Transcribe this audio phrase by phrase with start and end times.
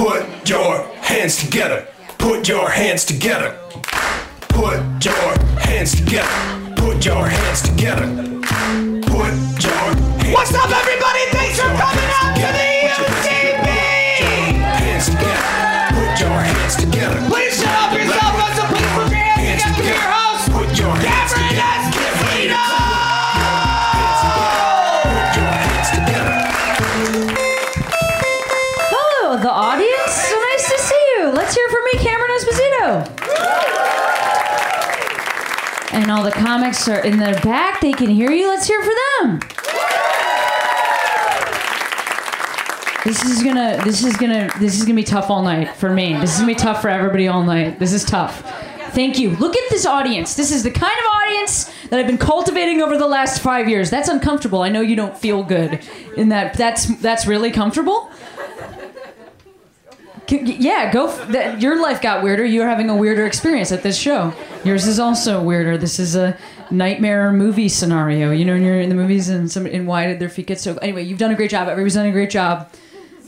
[0.00, 1.86] Put your hands together.
[2.16, 3.54] Put your hands together.
[4.48, 6.72] Put your hands together.
[6.74, 8.06] Put your hands together.
[9.02, 11.39] Put your hands What's up, everybody?
[36.20, 37.80] All the comics are in the back.
[37.80, 38.46] They can hear you.
[38.48, 39.40] Let's hear for them.
[43.06, 43.80] This is gonna.
[43.82, 44.50] This is gonna.
[44.60, 46.12] This is gonna be tough all night for me.
[46.18, 47.78] This is gonna be tough for everybody all night.
[47.78, 48.42] This is tough.
[48.90, 49.30] Thank you.
[49.36, 50.34] Look at this audience.
[50.34, 53.88] This is the kind of audience that I've been cultivating over the last five years.
[53.88, 54.60] That's uncomfortable.
[54.60, 55.80] I know you don't feel good
[56.18, 56.52] in that.
[56.52, 58.10] That's that's really comfortable.
[60.30, 61.08] Yeah, go.
[61.08, 62.44] F- that, your life got weirder.
[62.44, 64.32] You're having a weirder experience at this show.
[64.64, 65.76] Yours is also weirder.
[65.76, 66.38] This is a
[66.70, 68.30] nightmare movie scenario.
[68.30, 70.60] You know, when you're in the movies and somebody and why did their feet get
[70.60, 70.76] so?
[70.76, 71.68] Anyway, you've done a great job.
[71.68, 72.70] Everybody's done a great job.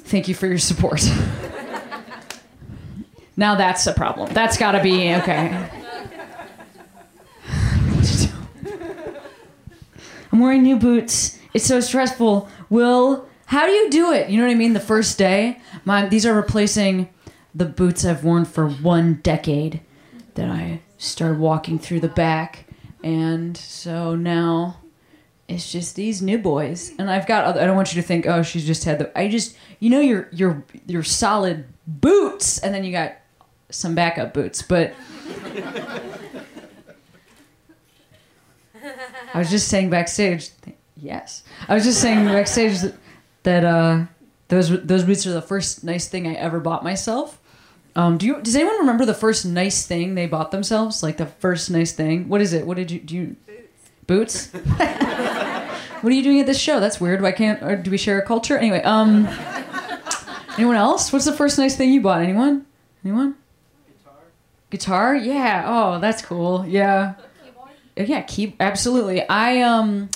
[0.05, 1.03] Thank you for your support.
[3.37, 4.33] now that's a problem.
[4.33, 5.71] That's got to be okay.
[10.33, 11.39] I'm wearing new boots.
[11.53, 12.49] It's so stressful.
[12.71, 14.31] Will, how do you do it?
[14.31, 14.73] You know what I mean?
[14.73, 17.11] The first day, my these are replacing
[17.55, 19.83] the boots I've worn for one decade
[20.37, 22.65] that I started walking through the back,
[23.05, 24.79] and so now
[25.49, 26.93] it's just these new boys.
[26.99, 27.45] And I've got.
[27.45, 29.19] Other, I don't want you to think, oh, she's just had the.
[29.19, 33.17] I just, you know, your your your solid boots, and then you got
[33.69, 34.95] some backup boots, but.
[39.35, 40.49] I was just saying backstage.
[40.97, 42.95] Yes, I was just saying backstage that,
[43.43, 44.07] that uh,
[44.49, 47.39] those those boots are the first nice thing I ever bought myself.
[47.95, 48.41] Um, do you?
[48.41, 51.03] Does anyone remember the first nice thing they bought themselves?
[51.03, 52.29] Like the first nice thing.
[52.29, 52.67] What is it?
[52.67, 53.15] What did you do?
[53.15, 53.37] You,
[54.07, 54.47] boots.
[54.53, 56.81] what are you doing at this show?
[56.81, 57.21] That's weird.
[57.21, 57.63] Why can't?
[57.63, 58.57] Or do we share a culture?
[58.57, 58.83] Anyway.
[58.83, 59.29] Um.
[60.57, 61.13] Anyone else?
[61.13, 62.21] What's the first nice thing you bought?
[62.21, 62.67] Anyone?
[63.05, 63.37] Anyone?
[63.99, 64.15] Guitar.
[64.71, 65.17] Guitar?
[65.17, 65.65] Yeah.
[65.67, 66.67] Oh, that's cool.
[66.67, 67.15] Yeah.
[67.97, 69.27] Yeah, keep absolutely.
[69.29, 70.11] I um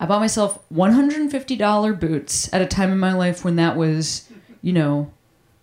[0.00, 4.28] I bought myself $150 boots at a time in my life when that was,
[4.62, 5.12] you know,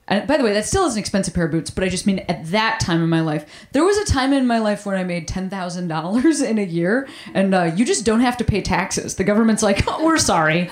[0.07, 2.07] and by the way, that still is an expensive pair of boots, but I just
[2.07, 3.67] mean at that time in my life.
[3.73, 7.53] There was a time in my life when I made $10,000 in a year, and
[7.53, 9.15] uh, you just don't have to pay taxes.
[9.15, 10.69] The government's like, oh, we're sorry.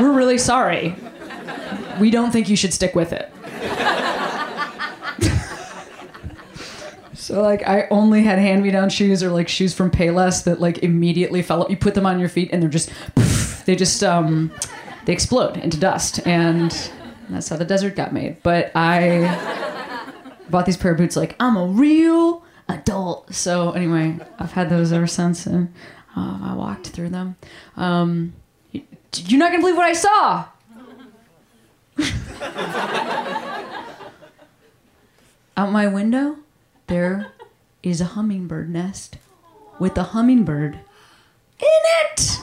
[0.00, 0.94] we're really sorry.
[1.98, 3.32] We don't think you should stick with it.
[7.24, 10.60] So like I only had hand me down shoes or like shoes from Payless that
[10.60, 11.70] like immediately fell up.
[11.70, 12.90] You put them on your feet and they're just
[13.64, 14.52] they just um
[15.06, 16.70] they explode into dust and
[17.30, 18.42] that's how the desert got made.
[18.42, 20.12] But I
[20.50, 23.32] bought these pair of boots like I'm a real adult.
[23.32, 25.72] So anyway, I've had those ever since and
[26.14, 27.36] uh, I walked through them.
[27.78, 28.34] Um,
[28.70, 30.44] you're not gonna believe what I saw.
[35.56, 36.36] Out my window,
[36.86, 37.32] there
[37.82, 39.18] is a hummingbird nest
[39.78, 40.78] with a hummingbird
[41.60, 41.68] in
[42.02, 42.38] it.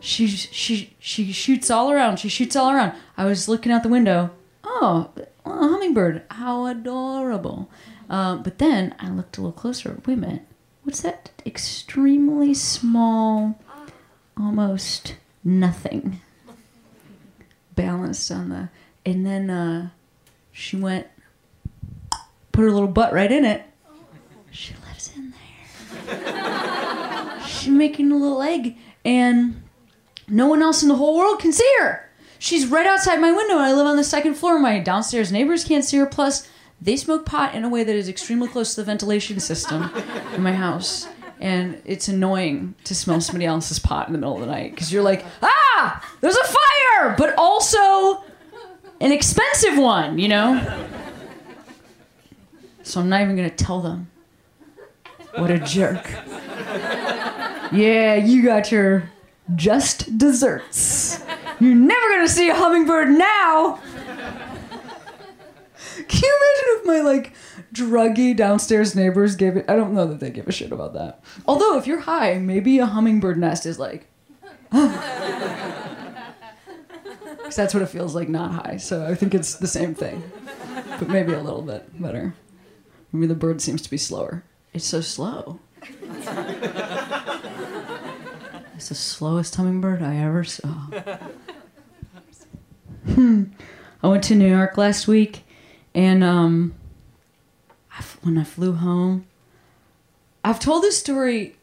[0.00, 2.18] She she she shoots all around.
[2.18, 2.92] She shoots all around.
[3.16, 4.30] I was looking out the window.
[4.64, 5.10] Oh,
[5.44, 6.22] a hummingbird!
[6.30, 7.68] How adorable.
[8.08, 10.00] Um, but then I looked a little closer.
[10.06, 10.42] Wait a minute.
[10.84, 11.30] What's that?
[11.44, 13.58] Extremely small,
[14.36, 16.20] almost nothing.
[17.74, 18.68] Balanced on the,
[19.04, 19.90] and then uh,
[20.52, 21.08] she went
[22.56, 23.62] put her little butt right in it.
[24.50, 25.34] She lives in
[26.06, 27.40] there.
[27.46, 29.62] She's making a little egg, and
[30.26, 32.10] no one else in the whole world can see her.
[32.38, 34.58] She's right outside my window, and I live on the second floor.
[34.58, 36.06] My downstairs neighbors can't see her.
[36.06, 36.48] Plus,
[36.80, 39.90] they smoke pot in a way that is extremely close to the ventilation system
[40.34, 41.08] in my house.
[41.38, 44.90] And it's annoying to smell somebody else's pot in the middle of the night because
[44.90, 48.24] you're like, ah, there's a fire, but also
[49.02, 50.88] an expensive one, you know?
[52.86, 54.08] So I'm not even gonna tell them.
[55.34, 56.08] What a jerk.
[57.72, 59.10] Yeah, you got your
[59.56, 61.20] just desserts.
[61.58, 63.80] You're never gonna see a hummingbird now.
[66.06, 67.32] Can you imagine if my like
[67.74, 69.64] druggy downstairs neighbors gave it?
[69.68, 71.24] I don't know that they give a shit about that.
[71.44, 74.06] Although if you're high, maybe a hummingbird nest is like.
[77.36, 78.76] Because that's what it feels like not high.
[78.76, 80.20] So I think it's the same thing,
[80.98, 82.34] but maybe a little bit better.
[83.16, 84.44] Maybe the bird seems to be slower.
[84.74, 85.58] It's so slow.
[88.74, 90.88] It's the slowest hummingbird I ever saw.
[93.08, 93.46] I
[94.06, 95.44] went to New York last week,
[95.94, 96.74] and um,
[97.90, 99.26] I f- when I flew home,
[100.44, 101.56] I've told this story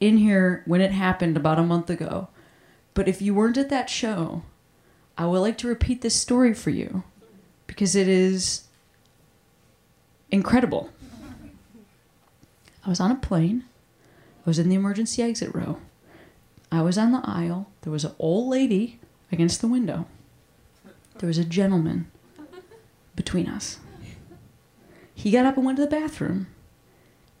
[0.00, 2.26] in here when it happened about a month ago.
[2.94, 4.42] But if you weren't at that show,
[5.16, 7.04] I would like to repeat this story for you
[7.68, 8.64] because it is
[10.30, 10.90] incredible.
[12.84, 13.64] I was on a plane.
[14.46, 15.78] I was in the emergency exit row.
[16.70, 17.70] I was on the aisle.
[17.82, 18.98] There was an old lady
[19.32, 20.06] against the window.
[21.18, 22.10] There was a gentleman
[23.16, 23.78] between us.
[25.14, 26.46] He got up and went to the bathroom.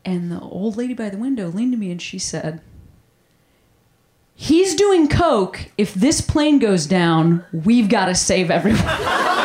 [0.04, 2.60] And the old lady by the window leaned to me and she said,
[4.34, 5.70] He's doing coke.
[5.76, 8.84] If this plane goes down, we've got to save everyone.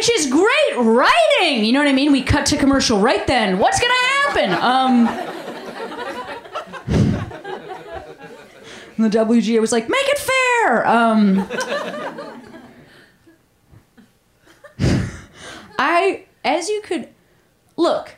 [0.00, 1.62] Which is great writing.
[1.62, 2.10] You know what I mean?
[2.10, 3.58] We cut to commercial right then.
[3.58, 3.86] What's to
[4.22, 4.50] happen?
[4.54, 5.04] Um,
[9.10, 10.88] the WGA was like, make it fair.
[10.88, 11.46] Um,
[15.78, 17.10] I, as you could,
[17.76, 18.16] look,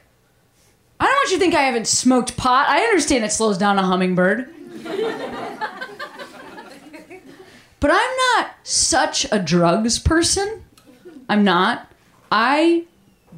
[1.01, 2.69] I don't want you to think I haven't smoked pot.
[2.69, 4.55] I understand it slows down a hummingbird.
[7.81, 10.63] but I'm not such a drugs person.
[11.33, 11.91] I'm not.
[12.31, 12.85] I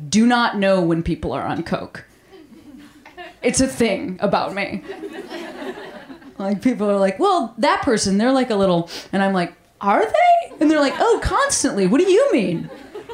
[0.09, 2.05] do not know when people are on coke.
[3.41, 4.83] It's a thing about me.
[6.37, 10.05] Like people are like, well, that person, they're like a little, and I'm like, are
[10.05, 10.57] they?
[10.59, 11.87] And they're like, oh, constantly.
[11.87, 12.69] What do you mean?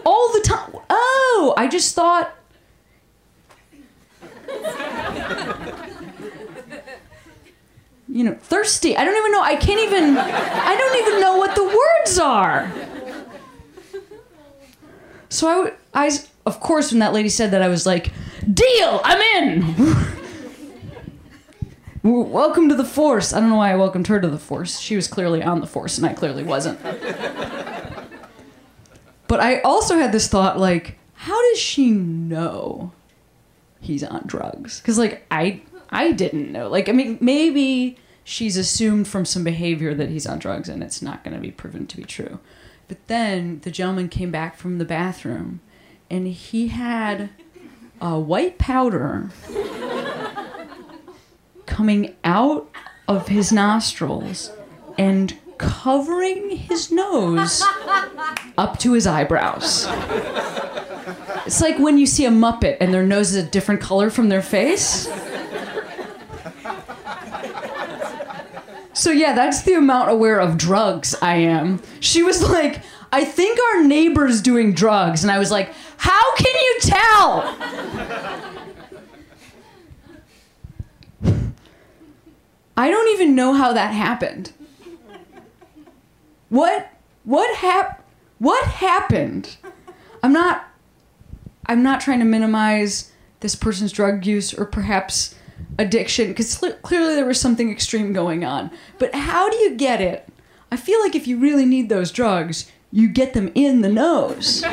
[0.07, 0.75] All the time.
[0.89, 2.35] Oh, I just thought.
[8.09, 8.97] You know, thirsty.
[8.97, 9.43] I don't even know.
[9.43, 10.17] I can't even.
[10.17, 12.73] I don't even know what the words are.
[15.31, 15.73] So I,
[16.07, 16.11] I
[16.45, 18.13] of course, when that lady said that, I was like,
[18.53, 20.07] deal, I'm in.
[22.33, 23.33] Welcome to the Force.
[23.33, 24.81] I don't know why I welcomed her to the Force.
[24.81, 26.83] She was clearly on the Force, and I clearly wasn't.
[29.29, 32.93] but I also had this thought, like, how does she know
[33.81, 34.81] he's on drugs?
[34.81, 35.61] Because, like, I,
[35.91, 36.69] I didn't know.
[36.69, 41.03] Like, I mean, maybe she's assumed from some behavior that he's on drugs, and it's
[41.03, 42.41] not going to be proven to be true.
[42.91, 45.61] But then the gentleman came back from the bathroom,
[46.11, 47.31] and he had
[48.01, 49.31] a white powder
[51.67, 52.69] coming out
[53.07, 54.51] of his nostrils
[54.99, 57.63] and covering his nose
[58.59, 59.87] up to his eyebrows.
[61.47, 64.31] It's like when you see a Muppet and their nose is a different color from
[64.31, 65.07] their face.
[69.01, 71.83] So, yeah, that's the amount aware of drugs I am.
[72.01, 75.25] She was like, I think our neighbor's doing drugs.
[75.25, 77.57] And I was like, How can you tell?
[82.77, 84.53] I don't even know how that happened.
[86.51, 86.93] What
[87.25, 88.05] what hap
[88.39, 89.57] what happened?
[90.23, 90.69] I'm not
[91.65, 95.37] I'm not trying to minimize this person's drug use or perhaps
[95.79, 98.71] addiction because clearly there was something extreme going on.
[98.99, 100.29] But how do you get it?
[100.73, 104.63] I feel like if you really need those drugs, you get them in the nose.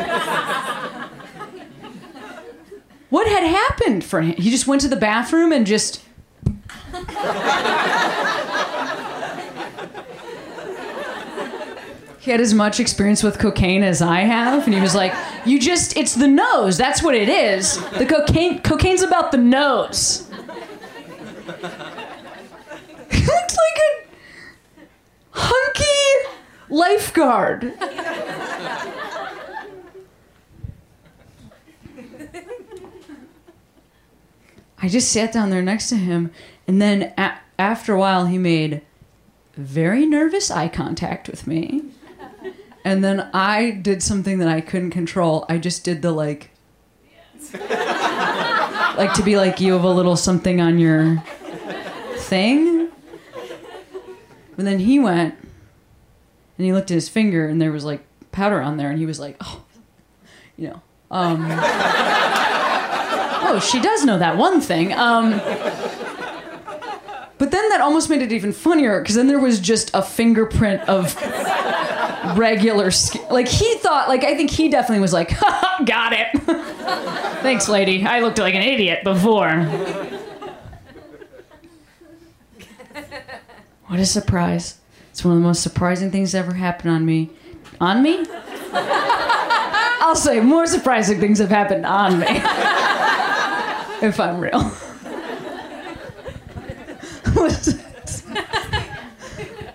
[3.09, 4.35] what had happened for him?
[4.37, 6.03] He just went to the bathroom and just
[12.27, 15.13] He had as much experience with cocaine as I have, and he was like,
[15.45, 16.77] "You just it's the nose.
[16.77, 17.77] That's what it is.
[17.91, 20.26] The cocaine cocaine's about the nose."
[23.11, 26.29] He looked like a hunky
[26.69, 27.73] lifeguard.
[34.79, 36.31] I just sat down there next to him,
[36.67, 38.81] and then a- after a while, he made
[39.55, 41.83] very nervous eye contact with me.
[42.85, 45.45] And then I did something that I couldn't control.
[45.49, 46.51] I just did the like,
[47.53, 51.21] like to be like you have a little something on your
[52.27, 52.89] thing.
[54.57, 55.35] And then he went,
[56.57, 59.05] and he looked at his finger, and there was like powder on there, and he
[59.05, 59.63] was like, oh,
[60.57, 60.81] you know,
[61.11, 61.45] um,
[63.49, 64.93] oh, she does know that one thing.
[64.93, 65.31] Um,
[67.37, 70.81] but then that almost made it even funnier because then there was just a fingerprint
[70.89, 71.15] of
[72.35, 73.21] regular skin.
[73.29, 76.27] Like he thought, like I think he definitely was like, "Haha, got it.
[77.41, 78.03] Thanks, lady.
[78.05, 79.49] I looked like an idiot before.
[83.87, 84.79] What a surprise.
[85.11, 87.31] It's one of the most surprising things ever happened on me.
[87.81, 88.25] On me?
[88.73, 92.27] I'll say more surprising things have happened on me.
[94.07, 94.59] if I'm real.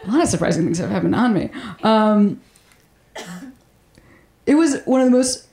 [0.04, 1.50] a lot of surprising things have happened on me.
[1.82, 2.40] Um,
[4.46, 5.48] it was one of the most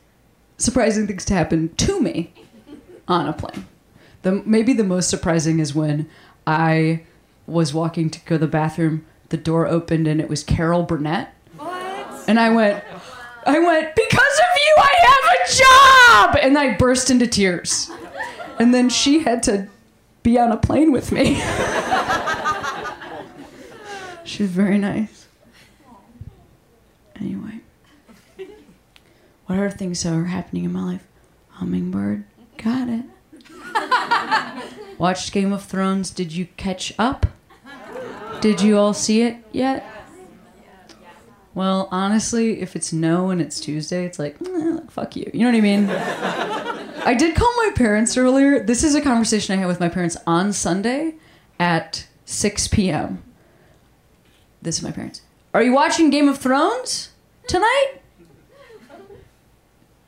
[0.57, 2.33] surprising things to happen to me
[3.07, 3.65] on a plane.
[4.21, 6.09] The maybe the most surprising is when
[6.45, 7.03] I
[7.49, 9.05] was walking to go to the bathroom.
[9.29, 11.33] The door opened and it was Carol Burnett.
[11.57, 12.27] What?
[12.27, 12.83] And I went,
[13.45, 14.75] I went because of you.
[14.77, 17.89] I have a job, and I burst into tears.
[18.59, 19.67] And then she had to
[20.23, 21.35] be on a plane with me.
[24.23, 25.27] she was very nice.
[27.19, 27.61] Anyway,
[29.45, 31.07] what other things are happening in my life?
[31.49, 32.23] Hummingbird,
[32.57, 33.05] got it.
[34.99, 36.11] Watched Game of Thrones.
[36.11, 37.25] Did you catch up?
[38.41, 39.85] Did you all see it yet?
[41.53, 45.29] Well, honestly, if it's no and it's Tuesday, it's like, eh, fuck you.
[45.33, 45.89] You know what I mean?
[45.89, 48.63] I did call my parents earlier.
[48.63, 51.15] This is a conversation I had with my parents on Sunday
[51.59, 53.23] at 6 p.m.
[54.61, 55.21] This is my parents.
[55.53, 57.09] Are you watching Game of Thrones
[57.47, 57.95] tonight?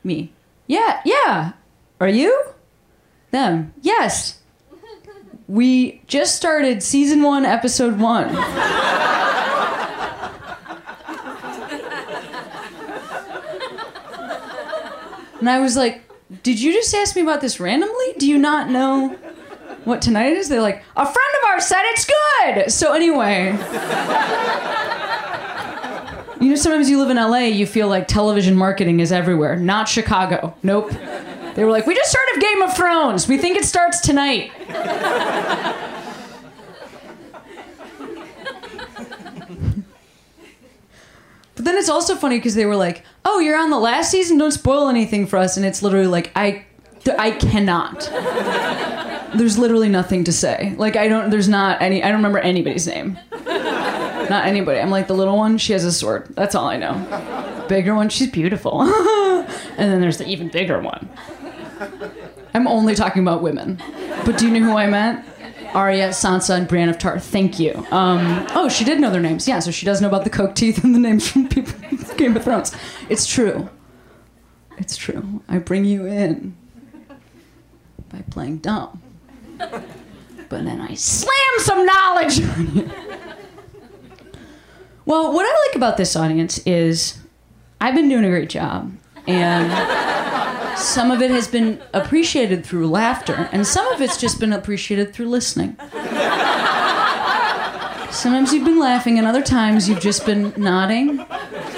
[0.04, 0.32] Me.
[0.66, 1.52] Yeah, yeah.
[2.00, 2.44] Are you?
[3.30, 3.74] Them.
[3.82, 4.41] Yes.
[5.52, 8.28] We just started season one, episode one.
[15.40, 16.00] And I was like,
[16.42, 18.14] Did you just ask me about this randomly?
[18.16, 19.10] Do you not know
[19.84, 20.48] what tonight is?
[20.48, 22.72] They're like, A friend of ours said it's good.
[22.72, 23.50] So, anyway.
[26.40, 29.56] You know, sometimes you live in LA, you feel like television marketing is everywhere.
[29.56, 30.56] Not Chicago.
[30.62, 30.92] Nope.
[31.54, 33.28] They were like, We just started Game of Thrones.
[33.28, 34.52] We think it starts tonight.
[41.62, 44.36] But then it's also funny because they were like, "Oh, you're on the last season.
[44.36, 46.64] Don't spoil anything for us." And it's literally like, I,
[47.16, 48.00] I cannot.
[49.36, 50.74] There's literally nothing to say.
[50.76, 51.30] Like I don't.
[51.30, 52.02] There's not any.
[52.02, 53.16] I don't remember anybody's name.
[53.30, 54.80] Not anybody.
[54.80, 55.56] I'm like the little one.
[55.56, 56.34] She has a sword.
[56.34, 57.66] That's all I know.
[57.68, 58.08] Bigger one.
[58.08, 58.82] She's beautiful.
[58.82, 61.08] and then there's the even bigger one.
[62.54, 63.82] I'm only talking about women.
[64.24, 65.24] But do you know who I meant?
[65.74, 67.24] Arya, Sansa, and Brienne of Tarth.
[67.24, 67.86] Thank you.
[67.90, 69.48] Um, oh, she did know their names.
[69.48, 71.72] Yeah, so she does know about the coke teeth and the names from people
[72.16, 72.74] Game of Thrones.
[73.08, 73.70] It's true.
[74.76, 75.42] It's true.
[75.48, 76.54] I bring you in
[78.10, 79.02] by playing dumb.
[79.58, 82.90] But then I slam some knowledge on you.
[85.06, 87.18] Well, what I like about this audience is
[87.80, 88.92] I've been doing a great job.
[89.26, 89.72] And
[90.76, 95.12] some of it has been appreciated through laughter, and some of it's just been appreciated
[95.12, 95.76] through listening.
[98.10, 101.20] Sometimes you've been laughing, and other times you've just been nodding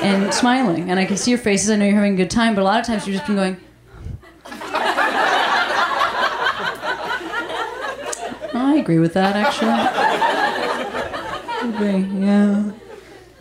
[0.02, 0.90] and smiling.
[0.90, 1.70] And I can see your faces.
[1.70, 3.36] I know you're having a good time, but a lot of times you've just been
[3.36, 3.56] going.
[8.56, 9.68] I agree with that, actually.
[12.24, 12.72] Yeah.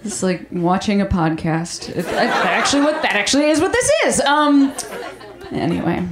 [0.03, 1.89] It's like watching a podcast.
[1.95, 4.19] It, I- actually, what that actually is what this is.
[4.21, 4.73] Um.
[5.53, 6.07] Anyway.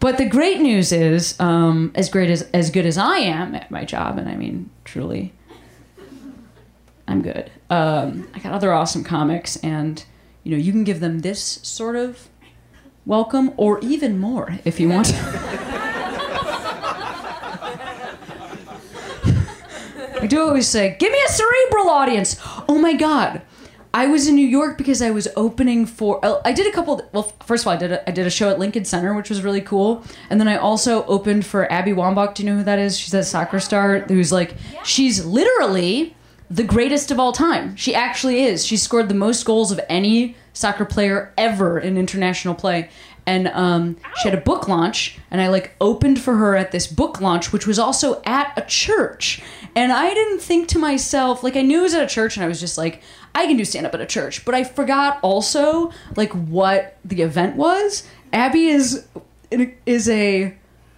[0.00, 3.70] But the great news is, um, as great as as good as I am at
[3.70, 5.32] my job, and I mean truly,
[7.08, 7.50] I'm good.
[7.68, 10.04] Um, I got other awesome comics, and
[10.44, 12.28] you know you can give them this sort of
[13.06, 15.12] welcome, or even more if you want.
[20.20, 22.40] I do always say, give me a cerebral audience.
[22.68, 23.42] Oh my God.
[23.94, 26.24] I was in New York because I was opening for.
[26.24, 27.08] uh, I did a couple.
[27.12, 29.30] Well, first of all, I did a, I did a show at Lincoln Center, which
[29.30, 32.34] was really cool, and then I also opened for Abby Wambach.
[32.34, 32.98] Do you know who that is?
[32.98, 34.54] She's a soccer star who's like
[34.84, 36.14] she's literally
[36.50, 37.76] the greatest of all time.
[37.76, 38.64] She actually is.
[38.64, 42.90] She scored the most goals of any soccer player ever in international play.
[43.26, 46.86] And um, she had a book launch, and I like opened for her at this
[46.86, 49.42] book launch, which was also at a church.
[49.76, 52.44] And I didn't think to myself, like I knew it was at a church, and
[52.44, 53.02] I was just like,
[53.34, 54.44] I can do stand up at a church.
[54.44, 58.06] But I forgot also like what the event was.
[58.32, 59.06] Abby is
[59.86, 60.54] is a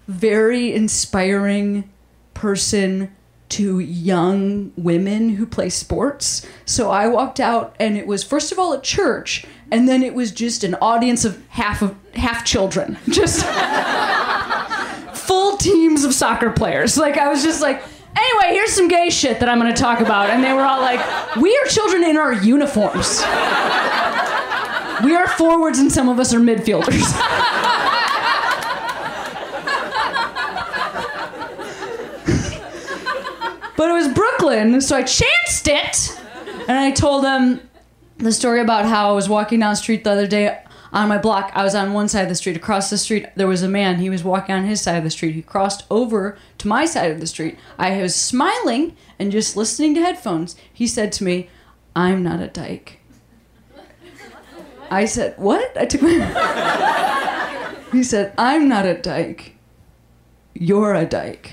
[0.08, 1.90] very inspiring
[2.34, 3.14] person
[3.50, 6.46] to young women who play sports.
[6.64, 10.14] So I walked out and it was first of all a church and then it
[10.14, 12.98] was just an audience of half of half children.
[13.08, 13.44] Just
[15.14, 16.96] full teams of soccer players.
[16.96, 17.82] Like I was just like
[18.16, 20.30] Anyway, here's some gay shit that I'm to talk about.
[20.30, 21.00] And they were all like,
[21.36, 23.20] We are children in our uniforms.
[25.04, 27.00] We are forwards and some of us are midfielders.
[33.76, 36.20] but it was Brooklyn, so I chanced it.
[36.68, 37.60] And I told them
[38.18, 40.62] the story about how I was walking down the street the other day
[40.92, 41.52] on my block.
[41.54, 42.56] I was on one side of the street.
[42.56, 43.98] Across the street, there was a man.
[43.98, 45.34] He was walking on his side of the street.
[45.34, 47.58] He crossed over to my side of the street.
[47.78, 50.56] I was smiling and just listening to headphones.
[50.72, 51.48] He said to me,
[51.94, 52.98] I'm not a dyke.
[54.90, 55.76] I said, What?
[55.76, 57.76] I took my.
[57.92, 59.54] he said, I'm not a dyke.
[60.54, 61.52] You're a dyke.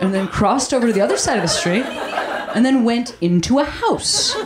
[0.00, 3.58] And then crossed over to the other side of the street and then went into
[3.58, 4.36] a house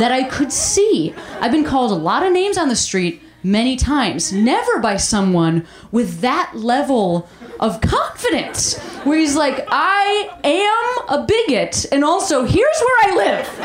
[0.00, 1.14] that I could see.
[1.40, 5.66] I've been called a lot of names on the street many times, never by someone
[5.92, 7.28] with that level
[7.58, 13.60] of confidence, where he's like, I am a bigot, and also here's where I live.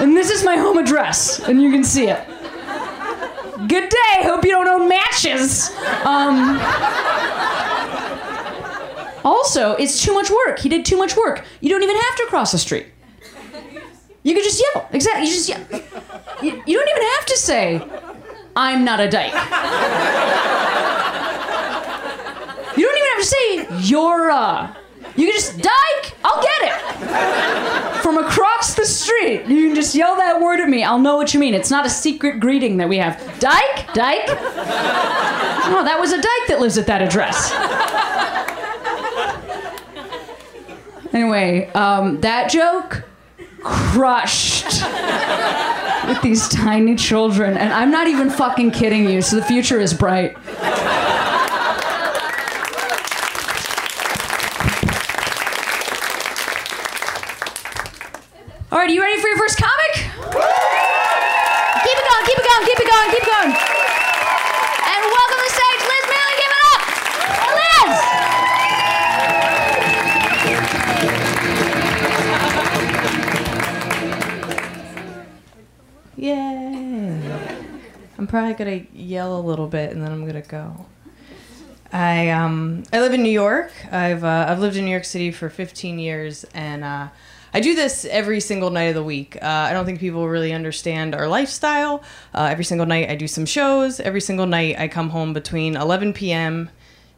[0.00, 2.26] And this is my home address, and you can see it.
[3.68, 5.70] Good day, hope you don't own matches.
[6.04, 6.58] Um,
[9.24, 10.58] also, it's too much work.
[10.58, 11.44] He did too much work.
[11.60, 12.86] You don't even have to cross the street.
[14.22, 14.88] You could just yell.
[14.92, 15.26] Exactly.
[15.26, 15.60] You just yell.
[16.42, 17.82] You, you don't even have to say,
[18.54, 19.32] I'm not a dyke.
[22.76, 24.76] You don't even have to say, you're a.
[25.14, 28.02] You can just, dyke, I'll get it.
[28.02, 30.82] From across the street, you can just yell that word at me.
[30.82, 31.52] I'll know what you mean.
[31.54, 33.18] It's not a secret greeting that we have.
[33.38, 33.92] Dyke?
[33.92, 34.24] Dyke?
[35.64, 37.52] Oh, that was a dyke that lives at that address.
[41.12, 43.04] Anyway, um, that joke
[43.62, 44.82] crushed
[46.06, 49.22] with these tiny children, and I'm not even fucking kidding you.
[49.22, 50.36] So the future is bright.
[58.70, 59.92] All right, are you ready for your first comic?
[61.82, 63.71] Keep it going, keep it going, keep it going, keep it going.
[78.32, 80.86] Probably gonna yell a little bit and then I'm gonna go.
[81.92, 83.70] I um I live in New York.
[83.92, 87.08] I've uh, I've lived in New York City for 15 years and uh,
[87.52, 89.36] I do this every single night of the week.
[89.36, 92.02] Uh, I don't think people really understand our lifestyle.
[92.32, 94.00] Uh, every single night I do some shows.
[94.00, 96.70] Every single night I come home between 11 p.m.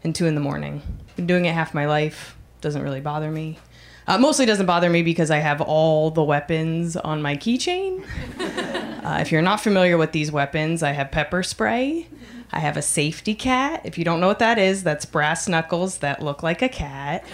[0.02, 0.82] and 2 in the morning.
[1.14, 2.36] Been doing it half my life.
[2.60, 3.60] Doesn't really bother me.
[4.08, 8.04] Uh, mostly doesn't bother me because I have all the weapons on my keychain.
[9.04, 12.08] Uh, if you're not familiar with these weapons, I have pepper spray.
[12.52, 13.82] I have a safety cat.
[13.84, 17.24] If you don't know what that is, that's brass knuckles that look like a cat.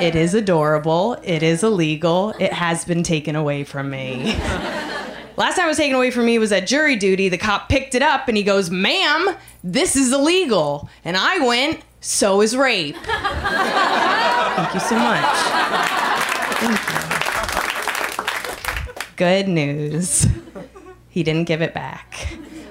[0.00, 1.14] It is adorable.
[1.22, 2.34] It is illegal.
[2.38, 4.34] It has been taken away from me.
[5.36, 7.28] Last time it was taken away from me was at jury duty.
[7.28, 10.88] The cop picked it up and he goes, Ma'am, this is illegal.
[11.04, 12.96] And I went, So is rape.
[12.96, 16.02] Thank you so much.
[19.16, 20.26] Good news.
[21.08, 22.28] He didn't give it back.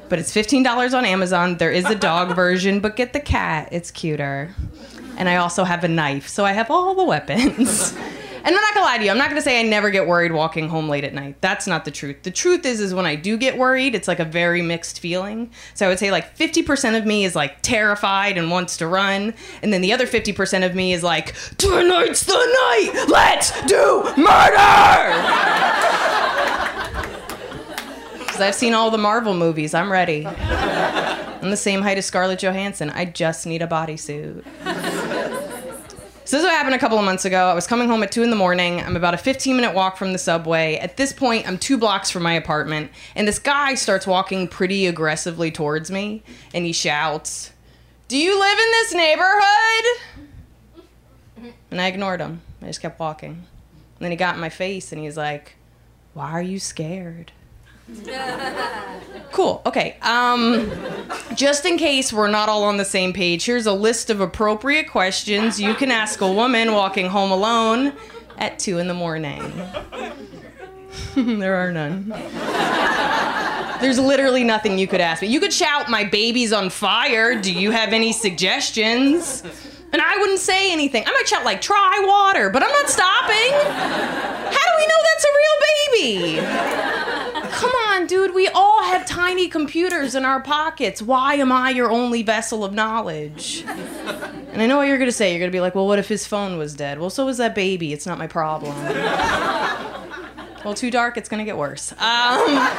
[0.09, 1.57] But it's $15 on Amazon.
[1.57, 3.69] There is a dog version, but get the cat.
[3.71, 4.53] It's cuter.
[5.17, 7.97] And I also have a knife, so I have all the weapons.
[8.45, 10.31] And I'm not gonna lie to you, I'm not gonna say I never get worried
[10.31, 11.41] walking home late at night.
[11.41, 12.17] That's not the truth.
[12.21, 15.49] The truth is is when I do get worried, it's like a very mixed feeling.
[15.73, 19.33] So I would say like 50% of me is like terrified and wants to run,
[19.63, 23.05] and then the other 50% of me is like, tonight's the night!
[23.09, 25.71] Let's do murder!
[28.35, 29.73] Because I've seen all the Marvel movies.
[29.73, 30.27] I'm ready.
[30.27, 32.89] I'm the same height as Scarlett Johansson.
[32.89, 34.43] I just need a bodysuit.
[36.25, 37.49] So this is what happened a couple of months ago.
[37.49, 38.81] I was coming home at two in the morning.
[38.81, 40.75] I'm about a 15 minute walk from the subway.
[40.77, 44.87] At this point, I'm two blocks from my apartment, and this guy starts walking pretty
[44.87, 47.51] aggressively towards me, and he shouts,
[48.07, 49.85] "Do you live in this neighborhood?"
[51.69, 52.41] And I ignored him.
[52.59, 53.29] I just kept walking.
[53.31, 55.57] And then he got in my face, and he's like,
[56.15, 57.33] "Why are you scared?"
[59.31, 59.61] Cool.
[59.65, 59.97] Okay.
[60.01, 60.71] Um,
[61.35, 64.89] just in case we're not all on the same page, here's a list of appropriate
[64.89, 67.91] questions you can ask a woman walking home alone
[68.37, 69.41] at two in the morning.
[71.15, 72.13] there are none.
[73.81, 75.27] There's literally nothing you could ask me.
[75.27, 77.35] You could shout, "My baby's on fire.
[77.35, 79.43] Do you have any suggestions?"
[79.91, 81.03] And I wouldn't say anything.
[81.05, 83.51] I might shout like, "Try water," but I'm not stopping.
[83.51, 85.57] How do we know that's a real
[85.91, 86.94] baby?
[88.07, 88.35] Dude.
[88.35, 91.01] We all have tiny computers in our pockets.
[91.01, 93.63] Why am I your only vessel of knowledge?
[93.65, 95.31] And I know what you're going to say.
[95.31, 96.99] You're going to be like, well, what if his phone was dead?
[96.99, 97.93] Well, so was that baby.
[97.93, 98.75] It's not my problem.
[100.63, 101.91] well, too dark, it's going to get worse.
[101.93, 102.69] Um,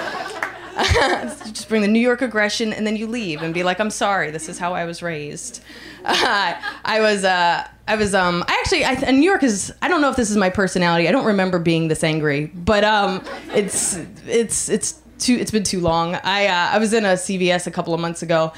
[1.52, 4.30] just bring the New York aggression and then you leave and be like, I'm sorry,
[4.30, 5.62] this is how I was raised.
[6.04, 9.88] Uh, I was, uh, I was, um, I actually, I, and New York is, I
[9.88, 11.08] don't know if this is my personality.
[11.08, 15.34] I don't remember being this angry, but, um, it's, it's, it's too.
[15.34, 16.14] It's been too long.
[16.16, 18.52] I uh, I was in a CVS a couple of months ago.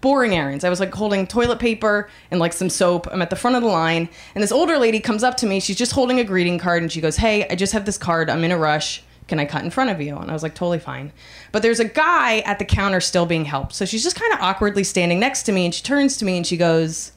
[0.00, 0.64] Boring errands.
[0.64, 3.08] I was like holding toilet paper and like some soap.
[3.10, 5.60] I'm at the front of the line, and this older lady comes up to me.
[5.60, 8.30] She's just holding a greeting card, and she goes, "Hey, I just have this card.
[8.30, 9.02] I'm in a rush.
[9.26, 11.12] Can I cut in front of you?" And I was like, "Totally fine."
[11.52, 14.40] But there's a guy at the counter still being helped, so she's just kind of
[14.40, 17.12] awkwardly standing next to me, and she turns to me and she goes,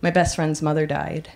[0.00, 1.30] "My best friend's mother died."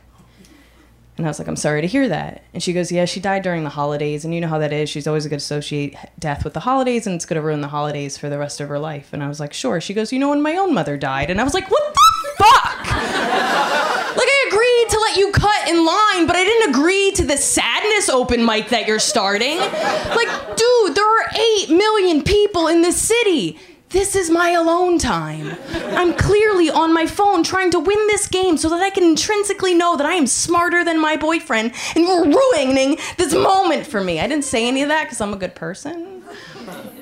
[1.20, 2.42] And I was like, I'm sorry to hear that.
[2.54, 4.24] And she goes, Yeah, she died during the holidays.
[4.24, 4.88] And you know how that is.
[4.88, 7.68] She's always going to associate death with the holidays and it's going to ruin the
[7.68, 9.12] holidays for the rest of her life.
[9.12, 9.83] And I was like, Sure.
[9.83, 11.28] She goes, You know when my own mother died?
[11.28, 12.87] And I was like, What the fuck?
[12.87, 17.37] like, I agreed to let you cut in line, but I didn't agree to the
[17.37, 19.59] sadness open mic that you're starting.
[19.59, 21.30] Like, dude, there are
[21.66, 23.59] 8 million people in this city.
[23.90, 25.57] This is my alone time.
[25.72, 29.74] I'm clearly on my phone trying to win this game so that I can intrinsically
[29.74, 34.20] know that I am smarter than my boyfriend and you're ruining this moment for me.
[34.20, 36.22] I didn't say any of that because I'm a good person.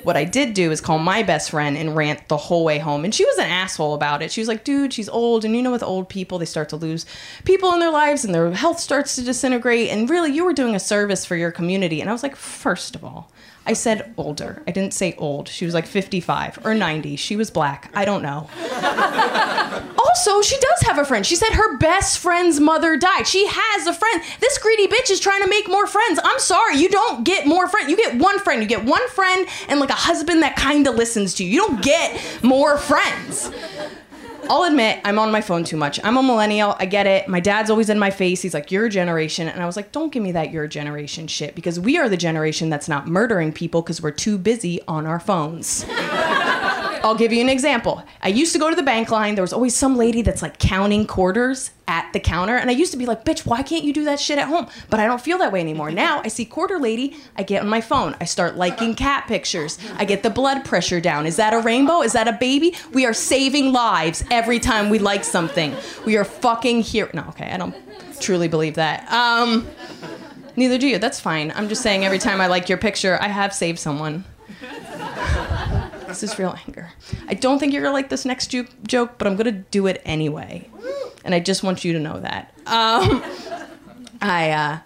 [0.01, 3.05] What I did do is call my best friend and rant the whole way home.
[3.05, 4.31] And she was an asshole about it.
[4.31, 5.45] She was like, dude, she's old.
[5.45, 7.05] And you know, with old people, they start to lose
[7.43, 9.89] people in their lives and their health starts to disintegrate.
[9.89, 12.01] And really, you were doing a service for your community.
[12.01, 13.31] And I was like, first of all,
[13.65, 14.63] I said older.
[14.67, 15.47] I didn't say old.
[15.47, 17.15] She was like 55 or 90.
[17.17, 17.91] She was black.
[17.93, 18.49] I don't know.
[19.99, 21.25] also, she does have a friend.
[21.25, 23.27] She said her best friend's mother died.
[23.27, 24.23] She has a friend.
[24.39, 26.19] This greedy bitch is trying to make more friends.
[26.23, 26.77] I'm sorry.
[26.77, 27.89] You don't get more friends.
[27.89, 28.61] You get one friend.
[28.61, 31.49] You get one friend and like a husband that kind of listens to you.
[31.51, 33.51] You don't get more friends.
[34.49, 35.99] I'll admit I'm on my phone too much.
[36.03, 36.75] I'm a millennial.
[36.79, 37.27] I get it.
[37.27, 38.41] My dad's always in my face.
[38.41, 40.51] He's like, "You're a generation," and I was like, "Don't give me that.
[40.51, 44.09] You're a generation shit." Because we are the generation that's not murdering people because we're
[44.09, 45.85] too busy on our phones.
[47.03, 48.03] I'll give you an example.
[48.21, 49.35] I used to go to the bank line.
[49.35, 52.55] There was always some lady that's like counting quarters at the counter.
[52.55, 54.67] And I used to be like, bitch, why can't you do that shit at home?
[54.89, 55.91] But I don't feel that way anymore.
[55.91, 58.15] Now I see quarter lady, I get on my phone.
[58.21, 59.79] I start liking cat pictures.
[59.97, 61.25] I get the blood pressure down.
[61.25, 62.01] Is that a rainbow?
[62.01, 62.75] Is that a baby?
[62.93, 65.75] We are saving lives every time we like something.
[66.05, 67.09] We are fucking here.
[67.13, 67.75] No, okay, I don't
[68.21, 69.11] truly believe that.
[69.11, 69.67] Um,
[70.55, 70.99] neither do you.
[70.99, 71.51] That's fine.
[71.55, 74.25] I'm just saying every time I like your picture, I have saved someone.
[76.19, 76.89] This is real anger.
[77.29, 80.01] I don't think you're gonna like this next ju- joke, but I'm gonna do it
[80.03, 80.69] anyway,
[81.23, 82.53] and I just want you to know that.
[82.65, 83.23] Um,
[84.21, 84.79] I, uh,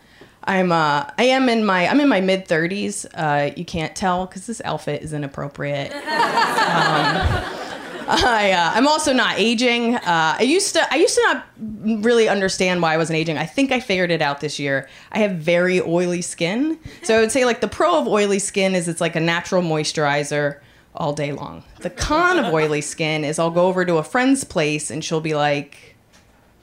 [0.44, 3.08] I'm, uh, I am in my, I'm in my mid 30s.
[3.16, 5.92] Uh, you can't tell because this outfit is inappropriate.
[8.06, 9.96] I, uh, I'm also not aging.
[9.96, 11.46] Uh, I used to I used to not
[12.04, 13.40] really understand why I wasn't aging.
[13.40, 14.88] I think I figured it out this year.
[15.12, 18.76] I have very oily skin, so I would say like the pro of oily skin
[18.76, 20.60] is it's like a natural moisturizer
[20.96, 21.64] all day long.
[21.80, 25.22] The con of oily skin is I'll go over to a friend's place and she'll
[25.22, 25.96] be like,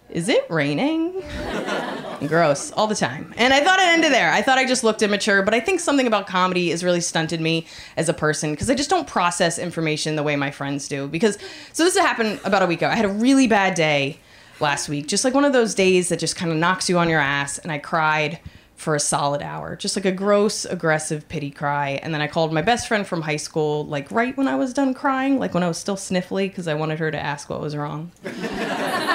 [0.08, 1.22] "Is it raining?"
[2.26, 3.32] Gross all the time.
[3.38, 4.30] And I thought it ended there.
[4.30, 7.40] I thought I just looked immature, but I think something about comedy has really stunted
[7.40, 7.66] me
[7.96, 11.08] as a person because I just don't process information the way my friends do.
[11.08, 11.38] Because,
[11.72, 12.88] so this happened about a week ago.
[12.88, 14.18] I had a really bad day
[14.60, 17.08] last week, just like one of those days that just kind of knocks you on
[17.08, 17.56] your ass.
[17.56, 18.38] And I cried
[18.80, 22.00] for a solid hour, just like a gross, aggressive pity cry.
[22.02, 24.72] And then I called my best friend from high school, like right when I was
[24.72, 27.60] done crying, like when I was still sniffly, because I wanted her to ask what
[27.60, 28.10] was wrong.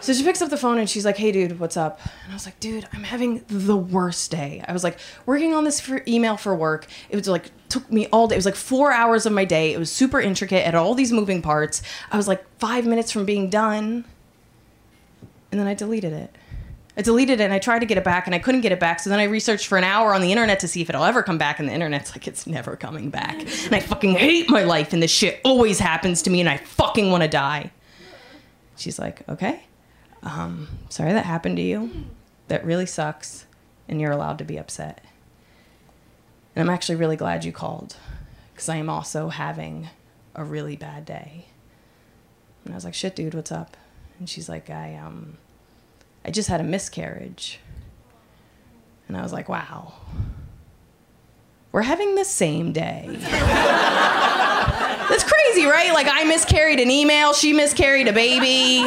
[0.00, 2.34] So she picks up the phone and she's like, "Hey, dude, what's up?" And I
[2.34, 6.02] was like, "Dude, I'm having the worst day." I was like working on this for
[6.06, 6.86] email for work.
[7.10, 8.36] It was like took me all day.
[8.36, 9.72] It was like four hours of my day.
[9.72, 10.64] It was super intricate.
[10.64, 11.82] Had all these moving parts.
[12.12, 14.04] I was like five minutes from being done,
[15.50, 16.32] and then I deleted it.
[16.98, 18.80] I deleted it and I tried to get it back and I couldn't get it
[18.80, 18.98] back.
[18.98, 21.22] So then I researched for an hour on the internet to see if it'll ever
[21.22, 21.60] come back.
[21.60, 23.38] And the internet's like, it's never coming back.
[23.66, 26.56] And I fucking hate my life and this shit always happens to me and I
[26.56, 27.70] fucking want to die.
[28.76, 29.62] She's like, okay.
[30.24, 31.88] Um, sorry that happened to you.
[32.48, 33.46] That really sucks.
[33.88, 35.04] And you're allowed to be upset.
[36.56, 37.94] And I'm actually really glad you called
[38.52, 39.88] because I am also having
[40.34, 41.46] a really bad day.
[42.64, 43.76] And I was like, shit, dude, what's up?
[44.18, 45.38] And she's like, I, um,
[46.24, 47.60] I just had a miscarriage.
[49.06, 49.94] And I was like, wow.
[51.72, 53.06] We're having the same day.
[55.08, 55.92] That's crazy, right?
[55.92, 58.82] Like, I miscarried an email, she miscarried a baby.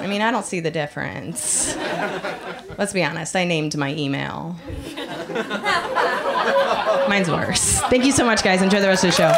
[0.00, 1.76] I mean, I don't see the difference.
[2.78, 4.56] Let's be honest, I named my email.
[7.08, 7.80] Mine's worse.
[7.82, 8.62] Thank you so much, guys.
[8.62, 9.32] Enjoy the rest of the show.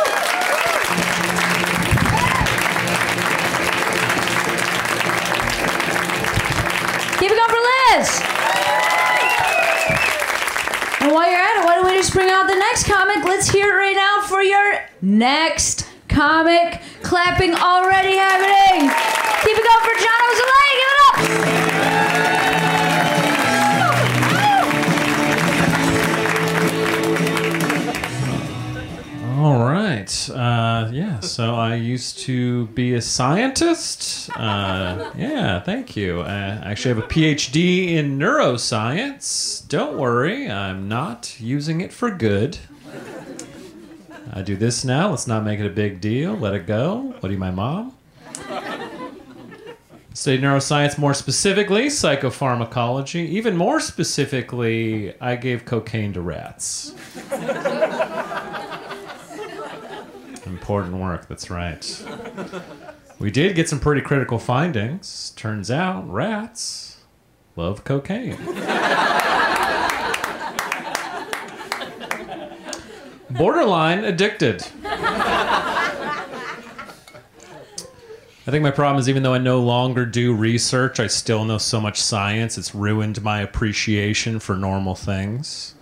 [15.04, 16.80] Next comic.
[17.02, 18.88] Clapping already happening.
[19.42, 20.68] Keep it going for John O'Zalay.
[20.78, 21.16] Give it up.
[29.38, 30.30] All right.
[30.30, 31.18] Uh, yeah.
[31.18, 34.30] So I used to be a scientist.
[34.36, 35.58] Uh, yeah.
[35.58, 36.20] Thank you.
[36.20, 39.66] Uh, I actually have a PhD in neuroscience.
[39.66, 42.58] Don't worry, I'm not using it for good.
[44.32, 45.10] I do this now.
[45.10, 46.34] Let's not make it a big deal.
[46.34, 47.14] Let it go.
[47.20, 47.94] What are you, my mom?
[50.14, 53.26] Studied neuroscience more specifically, psychopharmacology.
[53.28, 56.94] Even more specifically, I gave cocaine to rats.
[60.46, 62.04] Important work, that's right.
[63.18, 65.30] We did get some pretty critical findings.
[65.36, 66.98] Turns out rats
[67.56, 68.38] love cocaine.
[73.36, 74.66] Borderline addicted.
[78.44, 81.58] I think my problem is even though I no longer do research, I still know
[81.58, 82.58] so much science.
[82.58, 85.76] It's ruined my appreciation for normal things.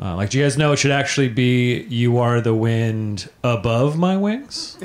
[0.00, 3.98] Uh, like, do you guys know it should actually be "You are the wind above
[3.98, 4.78] my wings"?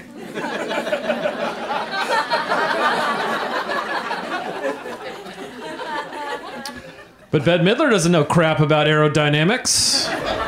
[7.31, 10.46] but Bette Midler doesn't know crap about aerodynamics.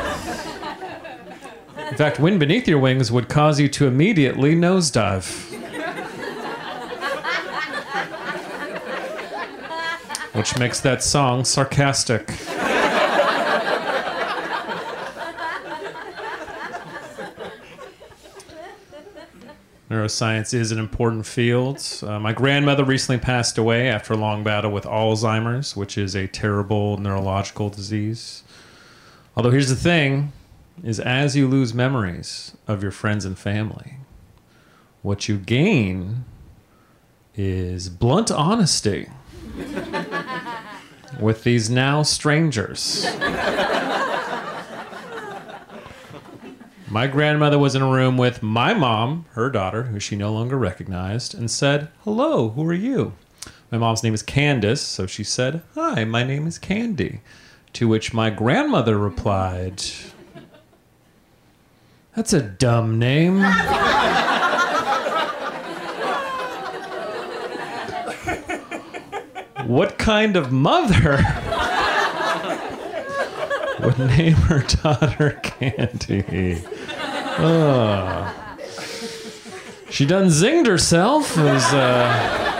[1.90, 5.50] In fact, wind beneath your wings would cause you to immediately nosedive.
[10.40, 12.26] which makes that song sarcastic.
[19.90, 21.84] Neuroscience is an important field.
[22.02, 26.28] Uh, my grandmother recently passed away after a long battle with Alzheimer's, which is a
[26.28, 28.44] terrible neurological disease.
[29.36, 30.32] Although here's the thing
[30.82, 33.96] is as you lose memories of your friends and family,
[35.02, 36.24] what you gain
[37.34, 39.08] is blunt honesty
[41.20, 43.06] with these now strangers.
[46.90, 50.58] my grandmother was in a room with my mom, her daughter, who she no longer
[50.58, 53.14] recognized, and said, Hello, who are you?
[53.70, 57.20] My mom's name is Candace, so she said, Hi, my name is Candy.
[57.74, 59.80] To which my grandmother replied,
[62.16, 63.40] That's a dumb name.
[69.66, 71.22] what kind of mother
[73.80, 76.62] would name her daughter Candy?
[77.38, 78.34] Oh.
[79.90, 81.36] She done zinged herself.
[81.36, 82.50] It was a uh,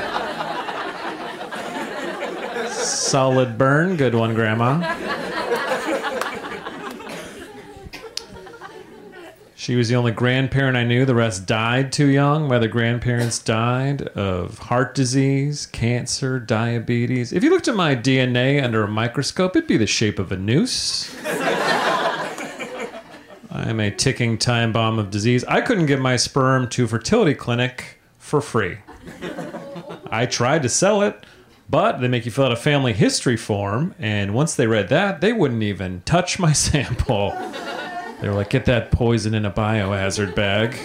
[2.71, 3.97] solid burn.
[3.97, 4.79] Good one, Grandma.
[9.61, 11.05] She was the only grandparent I knew.
[11.05, 12.49] The rest died too young.
[12.49, 17.31] My other grandparents died of heart disease, cancer, diabetes.
[17.35, 20.37] If you looked at my DNA under a microscope, it'd be the shape of a
[20.39, 21.15] noose.
[23.51, 25.45] I'm a ticking time bomb of disease.
[25.45, 28.79] I couldn't get my sperm to fertility clinic for free.
[30.11, 31.27] I tried to sell it,
[31.69, 35.21] but they make you fill out a family history form, and once they read that,
[35.21, 37.37] they wouldn't even touch my sample.
[38.21, 40.77] They were like, get that poison in a biohazard bag.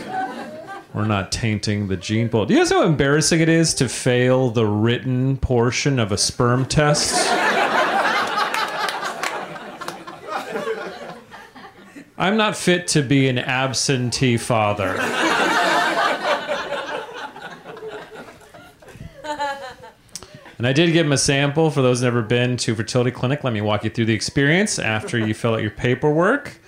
[0.94, 2.46] We're not tainting the gene pool.
[2.46, 6.18] Do you guys know how embarrassing it is to fail the written portion of a
[6.18, 7.14] sperm test?
[12.18, 14.96] I'm not fit to be an absentee father.
[20.58, 23.44] And I did give him a sample for those never been to fertility clinic.
[23.44, 26.62] Let me walk you through the experience after you fill out your paperwork.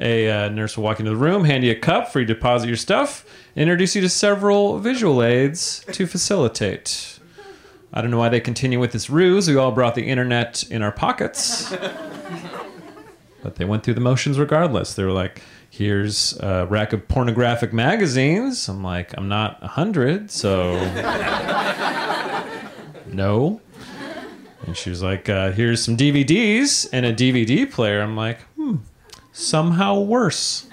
[0.00, 2.34] A uh, nurse will walk into the room, hand you a cup for you to
[2.34, 7.18] deposit your stuff, introduce you to several visual aids to facilitate.
[7.92, 9.48] I don't know why they continue with this ruse.
[9.48, 11.70] We all brought the internet in our pockets.
[13.42, 14.94] but they went through the motions regardless.
[14.94, 18.68] They were like, here's a rack of pornographic magazines.
[18.68, 20.74] I'm like, I'm not a 100, so.
[23.06, 23.60] no.
[24.66, 28.00] And she was like, uh, here's some DVDs and a DVD player.
[28.00, 28.76] I'm like, hmm,
[29.34, 30.64] somehow worse.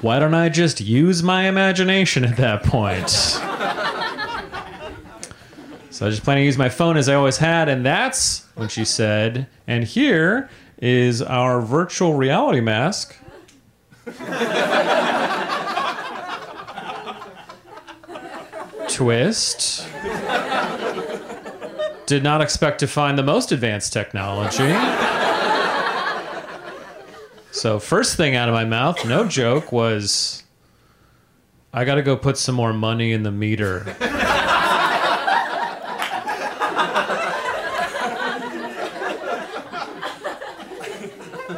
[0.00, 3.10] Why don't I just use my imagination at that point?
[5.90, 8.46] So I was just plan to use my phone as I always had, and that's
[8.54, 13.16] when she said, and here is our virtual reality mask.
[18.88, 19.86] Twist.
[22.10, 24.74] Did not expect to find the most advanced technology.
[27.52, 30.42] So, first thing out of my mouth, no joke, was
[31.72, 33.84] I got to go put some more money in the meter.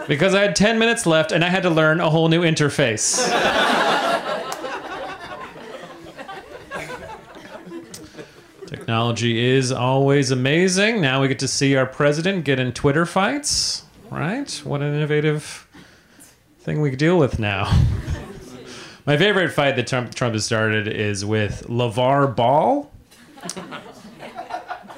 [0.07, 3.27] because I had 10 minutes left and I had to learn a whole new interface.
[8.93, 11.01] Technology is always amazing.
[11.01, 14.51] Now we get to see our president get in Twitter fights, right?
[14.65, 15.67] What an innovative
[16.61, 17.65] thing we can deal with now.
[19.07, 22.93] My favorite fight that Trump, Trump has started is with LaVar Ball.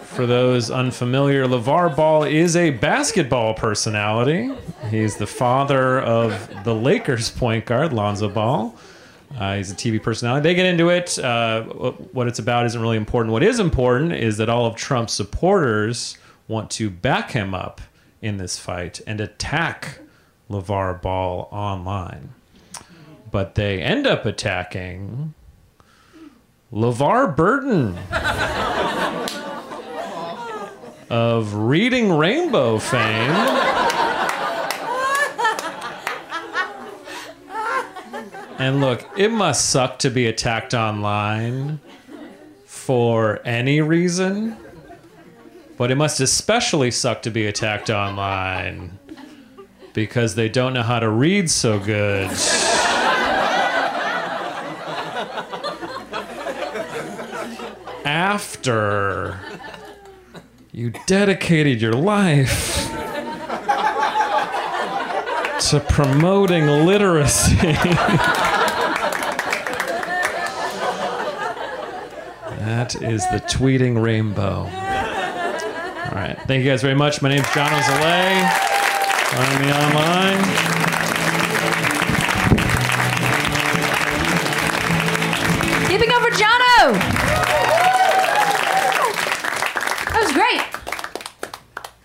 [0.07, 4.53] For those unfamiliar, LaVar Ball is a basketball personality.
[4.91, 8.75] He's the father of the Lakers point guard, Lonzo Ball.
[9.37, 10.43] Uh, he's a TV personality.
[10.43, 11.19] They get into it.
[11.19, 11.63] Uh,
[12.13, 13.33] what it's about isn't really important.
[13.33, 16.17] What is important is that all of Trump's supporters
[16.47, 17.81] want to back him up
[18.23, 19.99] in this fight and attack
[20.51, 22.35] LaVar Ball online.
[23.31, 25.35] But they end up attacking
[26.73, 27.99] LeVar Burton
[31.11, 33.31] of Reading Rainbow fame.
[38.59, 41.81] And look, it must suck to be attacked online
[42.65, 44.57] for any reason,
[45.77, 48.99] but it must especially suck to be attacked online
[49.93, 52.31] because they don't know how to read so good.
[58.05, 59.41] After
[60.73, 62.91] you dedicated your life
[65.71, 67.57] to promoting literacy.
[72.75, 74.63] that is the tweeting rainbow.
[74.65, 76.37] All right.
[76.49, 77.23] Thank you guys very much.
[77.23, 78.51] My name's John Ozale.
[79.31, 80.43] Find me online.
[85.87, 86.95] Keeping up for Jono!
[90.11, 90.63] That was great.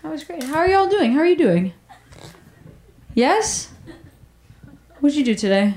[0.02, 0.44] That was great.
[0.44, 1.14] How are y'all doing?
[1.14, 1.72] How are you doing?
[3.14, 3.72] Yes?
[5.00, 5.74] What'd you do today?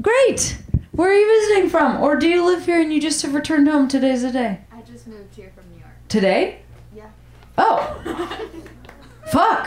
[0.00, 0.59] Great!
[1.00, 2.02] Where are you visiting from?
[2.02, 3.88] Or do you live here and you just have returned home?
[3.88, 4.60] Today's the day.
[4.70, 5.94] I just moved here from New York.
[6.08, 6.60] Today?
[6.94, 7.08] Yeah.
[7.56, 7.96] Oh!
[9.32, 9.64] Fuck!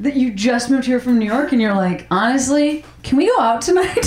[0.00, 3.38] that you just moved here from New York and you're like, honestly, can we go
[3.38, 4.04] out tonight?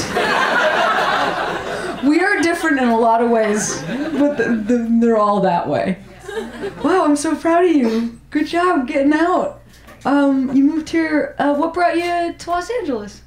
[2.04, 3.82] we are different in a lot of ways,
[4.20, 6.00] but th th they're all that way.
[6.84, 8.20] Wow, I'm so proud of you.
[8.30, 9.62] Good job getting out.
[10.04, 11.34] Um, you moved here.
[11.40, 13.22] Uh, what brought you to Los Angeles?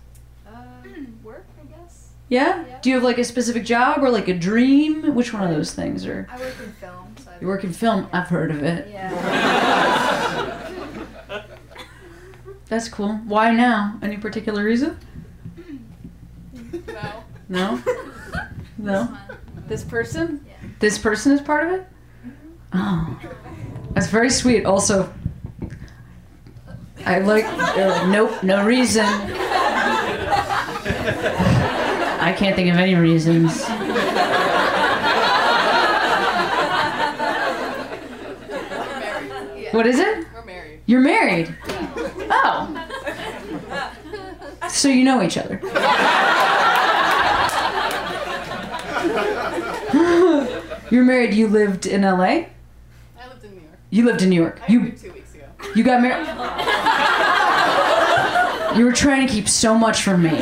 [0.47, 2.11] Um, work, I guess.
[2.29, 2.65] Yeah?
[2.67, 2.79] Yeah.
[2.81, 5.15] Do you have like a specific job or like a dream?
[5.15, 6.07] Which one of those things?
[6.07, 8.09] Or I work in film, so you work in film?
[8.13, 8.89] I've heard of it.
[8.91, 10.41] Yeah.
[12.69, 13.17] That's cool.
[13.27, 13.99] Why now?
[14.03, 14.99] Any particular reason?
[17.49, 17.83] No?
[18.79, 19.07] No?
[19.07, 19.39] fun.
[19.69, 20.45] This person?
[20.47, 20.55] Yeah.
[20.81, 21.87] This person is part of it?
[22.27, 22.73] Mm-hmm.
[22.73, 23.19] Oh.
[23.93, 24.65] That's very sweet.
[24.67, 25.13] Also,
[27.07, 29.05] I like, like, nope, no reason.
[32.25, 33.63] I can't think of any reasons.
[39.73, 40.27] What is it?
[40.33, 40.81] We're married.
[40.87, 41.55] You're married?
[41.67, 42.71] Oh.
[44.71, 45.61] So you know each other.
[50.91, 52.25] You're married, you lived in LA?
[52.25, 52.49] I
[53.29, 53.79] lived in New York.
[53.91, 54.61] You lived in New York.
[54.67, 55.45] I You two weeks ago.
[55.75, 56.27] you got married.
[58.79, 60.31] You were trying to keep so much from me.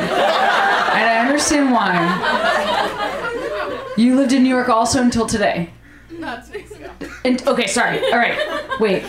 [1.43, 1.99] Understand why.
[3.97, 5.71] You lived in New York also until today.
[6.09, 6.89] Not two weeks ago.
[7.25, 7.99] And okay, sorry.
[8.13, 8.39] All right.
[8.79, 9.03] Wait.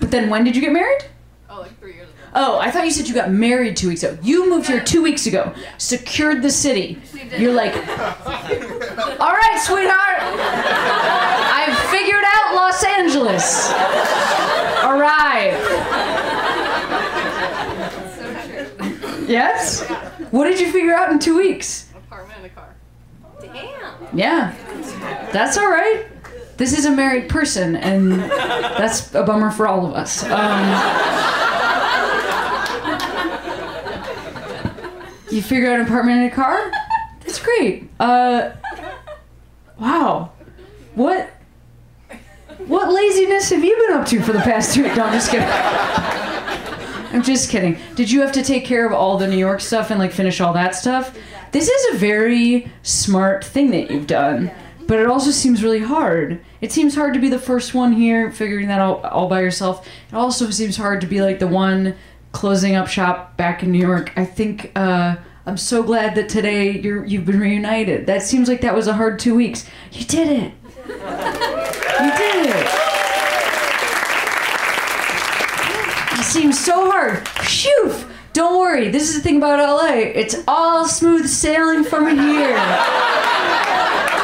[0.00, 1.04] But then when did you get married?
[1.50, 2.18] Oh, like three years ago.
[2.34, 4.16] Oh, I thought you said you got married two weeks ago.
[4.22, 6.98] You moved here two weeks ago, secured the city.
[7.36, 10.22] You're like, all right, sweetheart,
[11.52, 13.70] I've figured out Los Angeles.
[14.82, 15.52] All right.
[18.16, 19.26] So true.
[19.28, 19.84] Yes?
[20.34, 21.88] What did you figure out in two weeks?
[21.92, 22.74] An apartment and a car.
[23.40, 24.18] Damn.
[24.18, 24.52] Yeah.
[25.32, 26.06] That's all right.
[26.56, 30.24] This is a married person, and that's a bummer for all of us.
[30.24, 30.58] Um,
[35.30, 36.68] you figure out an apartment and a car?
[37.20, 37.88] That's great.
[38.00, 38.54] Uh,
[39.78, 40.32] wow.
[40.96, 41.30] What?
[42.66, 44.82] What laziness have you been up to for the past two?
[44.82, 46.33] No, I'm just kidding.
[47.14, 47.78] I'm just kidding.
[47.94, 50.40] Did you have to take care of all the New York stuff and like finish
[50.40, 51.16] all that stuff?
[51.52, 54.50] This is a very smart thing that you've done,
[54.88, 56.44] but it also seems really hard.
[56.60, 59.86] It seems hard to be the first one here, figuring that out all by yourself.
[60.08, 61.94] It also seems hard to be like the one
[62.32, 64.12] closing up shop back in New York.
[64.16, 65.14] I think uh,
[65.46, 68.08] I'm so glad that today you're you've been reunited.
[68.08, 69.64] That seems like that was a hard two weeks.
[69.92, 70.52] You did it.
[70.88, 72.83] You did it.
[76.34, 77.28] Seems so hard.
[77.28, 77.94] Phew!
[78.32, 78.88] Don't worry.
[78.88, 79.98] This is the thing about LA.
[79.98, 82.56] It's all smooth sailing from here.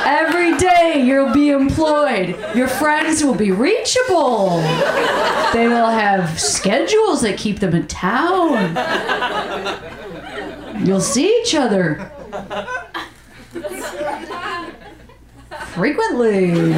[0.04, 2.36] Every day you'll be employed.
[2.56, 4.58] Your friends will be reachable.
[5.52, 8.76] They will have schedules that keep them in town.
[10.84, 12.10] You'll see each other
[15.68, 16.74] frequently.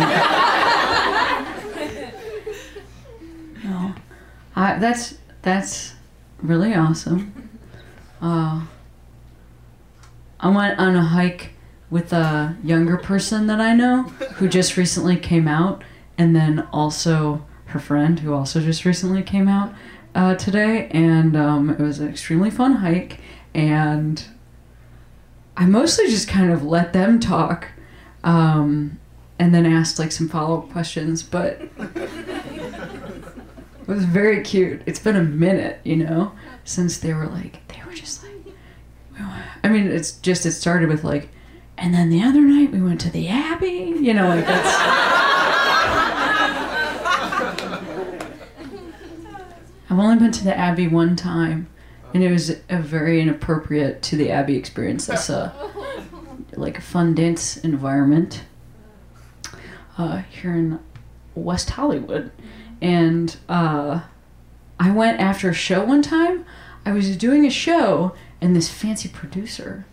[3.64, 3.94] No,
[4.54, 5.94] I, that's that's
[6.40, 7.48] really awesome.
[8.22, 8.62] Uh,
[10.38, 11.54] I went on a hike
[11.90, 14.04] with a younger person that I know
[14.36, 15.82] who just recently came out,
[16.16, 19.74] and then also her friend who also just recently came out
[20.14, 23.18] uh, today, and um, it was an extremely fun hike,
[23.54, 24.24] and
[25.56, 27.70] I mostly just kind of let them talk,
[28.22, 29.00] um,
[29.40, 31.60] and then asked like some follow up questions, but.
[33.82, 34.82] It was very cute.
[34.86, 36.32] It's been a minute, you know,
[36.64, 38.32] since they were like, they were just like,
[39.64, 41.28] I mean, it's just, it started with like,
[41.76, 44.76] and then the other night we went to the Abbey, you know, like that's.
[49.90, 51.68] I've only been to the Abbey one time,
[52.14, 55.06] and it was a very inappropriate to the Abbey experience.
[55.06, 55.52] That's a,
[56.52, 58.44] like a fun dance environment
[59.98, 60.78] uh, here in
[61.34, 62.30] West Hollywood
[62.82, 64.00] and uh,
[64.78, 66.44] I went after a show one time.
[66.84, 69.86] I was doing a show, and this fancy producer,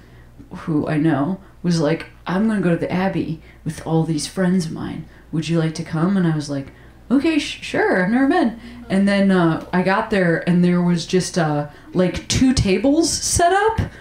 [0.52, 4.66] who I know, was like, "I'm gonna go to the Abbey with all these friends
[4.66, 5.06] of mine.
[5.32, 6.72] Would you like to come?" And I was like,
[7.12, 8.04] "Okay, sh- sure.
[8.04, 8.60] I've never been."
[8.90, 13.54] And then uh, I got there, and there was just uh, like two tables set
[13.54, 13.92] up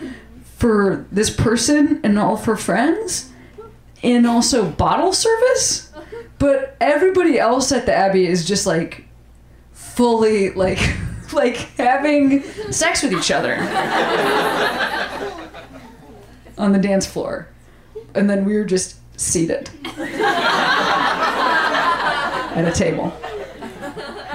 [0.57, 3.30] for this person and all her friends,
[4.03, 5.88] and also bottle service
[6.39, 9.05] but everybody else at the abbey is just like
[9.72, 10.78] fully like
[11.32, 13.57] like having sex with each other
[16.57, 17.49] on the dance floor.
[18.14, 19.70] And then we were just seated
[22.57, 23.12] at a table.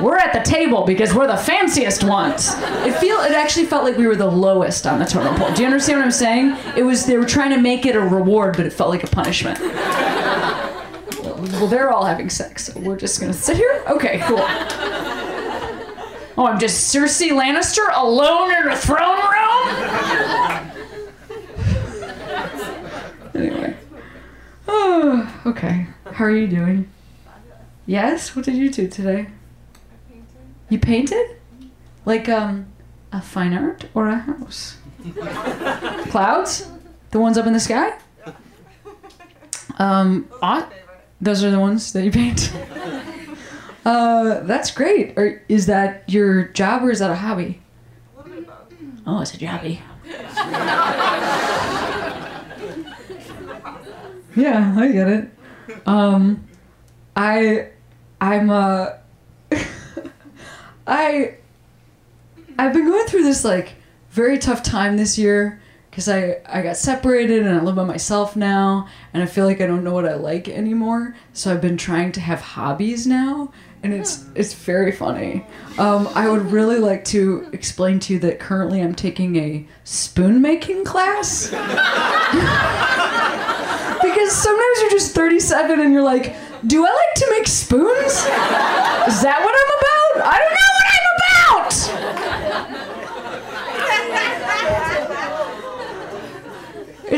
[0.01, 2.53] We're at the table because we're the fanciest ones.
[2.85, 5.53] It feel it actually felt like we were the lowest on the totem pole.
[5.53, 6.57] Do you understand what i'm saying?
[6.75, 9.07] It was they were trying to make it a reward but it felt like a
[9.07, 9.59] punishment
[11.53, 13.83] well, they're all having sex, so we're just gonna sit here?
[13.87, 14.39] Okay, cool.
[16.35, 19.67] Oh, I'm just Cersei Lannister alone in a throne room?
[23.35, 23.77] anyway.
[24.67, 25.87] Oh, okay.
[26.11, 26.89] How are you doing?
[27.85, 28.35] Yes?
[28.35, 29.27] What did you do today?
[30.69, 31.37] You painted?
[32.05, 32.65] Like, um,
[33.11, 34.77] a fine art or a house?
[36.09, 36.67] Clouds?
[37.11, 37.93] The ones up in the sky?
[39.77, 40.67] Um, aw-
[41.23, 42.51] those are the ones that you paint.
[43.85, 45.17] uh, that's great.
[45.17, 47.61] Or is that your job or is that a hobby?
[49.05, 49.79] Oh, it's a jobby.
[54.35, 55.29] yeah, I get it.
[55.85, 56.47] Um,
[57.15, 57.69] I,
[58.19, 58.89] I'm uh,
[60.87, 61.35] I,
[62.57, 63.75] I've been going through this like
[64.09, 65.61] very tough time this year
[65.93, 69.61] because I, I got separated and I live by myself now and I feel like
[69.61, 71.15] I don't know what I like anymore.
[71.33, 75.45] So I've been trying to have hobbies now and it's it's very funny.
[75.77, 80.41] Um, I would really like to explain to you that currently I'm taking a spoon
[80.41, 81.49] making class.
[84.01, 86.35] because sometimes you're just 37 and you're like,
[86.65, 88.13] do I like to make spoons?
[88.13, 90.25] Is that what I'm about?
[90.25, 92.83] I don't know what I'm about!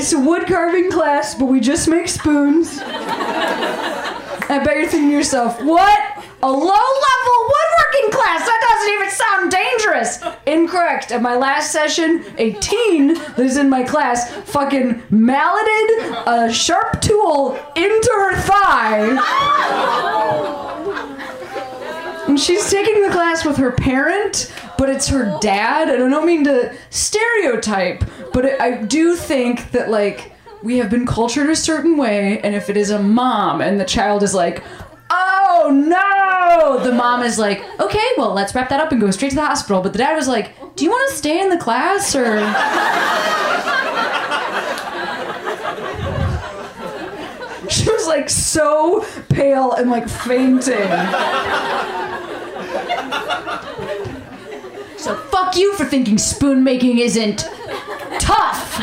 [0.06, 2.78] It's a wood carving class, but we just make spoons.
[2.80, 6.24] I bet you're thinking to yourself, what?
[6.44, 8.46] A low level woodworking class?
[8.46, 10.20] That doesn't even sound dangerous.
[10.46, 11.12] Incorrect.
[11.12, 17.02] At my last session, a teen that is in my class fucking malleted a sharp
[17.02, 19.10] tool into her thigh.
[22.28, 25.90] And she's taking the class with her parent, but it's her dad.
[25.90, 28.04] And I don't mean to stereotype,
[28.34, 32.56] but it, I do think that, like, we have been cultured a certain way, and
[32.56, 34.64] if it is a mom and the child is like,
[35.12, 39.30] oh no, the mom is like, okay, well, let's wrap that up and go straight
[39.30, 39.82] to the hospital.
[39.82, 42.26] But the dad was like, do you want to stay in the class or.
[47.70, 50.88] She was like so pale and like fainting.
[55.06, 57.48] So fuck you for thinking spoon making isn't
[58.18, 58.82] tough.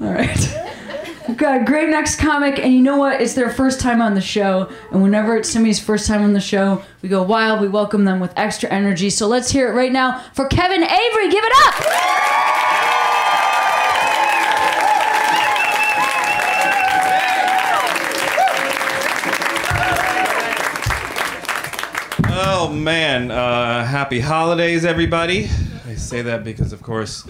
[0.00, 0.54] All right.
[1.26, 3.20] We've got a great next comic, and you know what?
[3.20, 4.70] It's their first time on the show.
[4.92, 7.60] And whenever it's somebody's first time on the show, we go wild.
[7.60, 9.10] We welcome them with extra energy.
[9.10, 11.30] So let's hear it right now for Kevin Avery.
[11.32, 12.93] Give it up!
[22.74, 25.48] Man, uh, happy holidays, everybody.
[25.86, 27.26] I say that because, of course,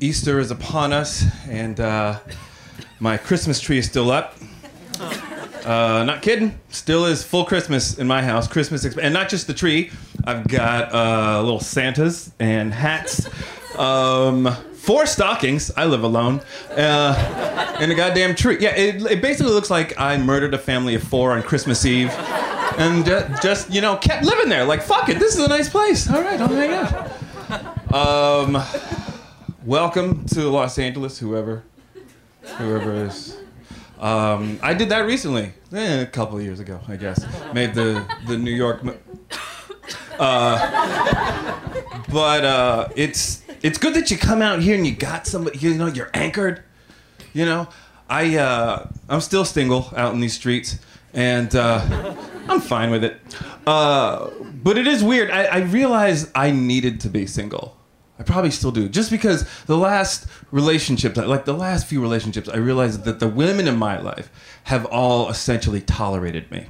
[0.00, 2.18] Easter is upon us, and uh,
[2.98, 4.36] my Christmas tree is still up.
[5.64, 6.58] Uh, not kidding.
[6.70, 8.48] Still is full Christmas in my house.
[8.48, 9.90] Christmas, exp- and not just the tree.
[10.24, 13.28] I've got uh, little Santas and hats.
[13.78, 15.70] Um, four stockings.
[15.76, 16.40] I live alone.
[16.70, 18.58] Uh, and a goddamn tree.
[18.60, 22.10] Yeah, it, it basically looks like I murdered a family of four on Christmas Eve.
[22.80, 24.64] And ju- just, you know, kept living there.
[24.64, 26.08] Like, fuck it, this is a nice place.
[26.10, 27.94] All right, I'll hang out.
[27.94, 28.62] Um,
[29.66, 31.62] welcome to Los Angeles, whoever,
[32.56, 33.36] whoever is.
[33.98, 37.22] Um, I did that recently, eh, a couple of years ago, I guess.
[37.52, 38.82] Made the the New York.
[38.82, 38.96] mo-
[40.18, 41.58] Uh,
[42.10, 45.58] but uh, it's it's good that you come out here and you got somebody.
[45.58, 46.62] You know, you're anchored.
[47.34, 47.68] You know,
[48.08, 50.78] I uh, I'm still single out in these streets,
[51.12, 52.14] and uh,
[52.50, 53.16] I'm fine with it.
[53.66, 54.28] Uh,
[54.62, 55.30] but it is weird.
[55.30, 57.76] I, I realized I needed to be single.
[58.18, 58.88] I probably still do.
[58.88, 63.68] Just because the last relationships, like the last few relationships, I realized that the women
[63.68, 64.30] in my life
[64.64, 66.66] have all essentially tolerated me.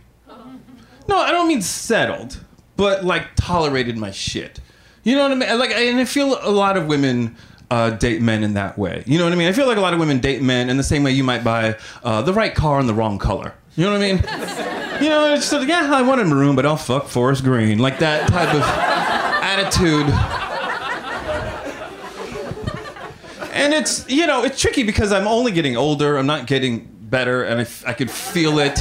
[1.09, 2.39] No, I don't mean settled,
[2.77, 4.61] but like tolerated my shit.
[5.03, 5.59] You know what I mean?
[5.59, 7.37] Like, and I feel a lot of women
[7.71, 9.03] uh, date men in that way.
[9.07, 9.49] You know what I mean?
[9.49, 11.43] I feel like a lot of women date men in the same way you might
[11.43, 13.55] buy uh, the right car in the wrong color.
[13.77, 14.87] You know what I mean?
[15.01, 17.79] you know, it's of, yeah, I wanted maroon, but I'll fuck forest green.
[17.79, 18.63] Like that type of
[19.43, 20.07] attitude.
[23.53, 26.17] And it's, you know, it's tricky because I'm only getting older.
[26.17, 28.79] I'm not getting better, and I, f- I could feel it.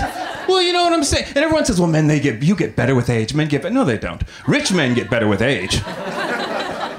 [0.48, 1.26] Well, you know what I'm saying?
[1.28, 3.34] And everyone says, well, men, they get, you get better with age.
[3.34, 3.74] Men get better.
[3.74, 4.24] No, they don't.
[4.48, 5.82] Rich men get better with age.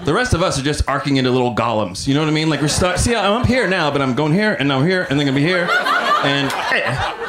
[0.05, 2.07] The rest of us are just arcing into little golems.
[2.07, 2.49] You know what I mean?
[2.49, 2.99] Like we're start.
[2.99, 5.37] See, I'm up here now, but I'm going here, and I'm here, and then gonna
[5.37, 5.69] be here,
[6.25, 6.51] and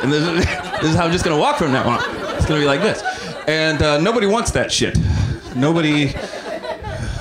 [0.04, 0.46] and this, is-
[0.82, 2.00] this is how I'm just gonna walk from now on.
[2.38, 3.02] It's gonna be like this,
[3.48, 4.98] and uh, nobody wants that shit.
[5.56, 6.14] Nobody.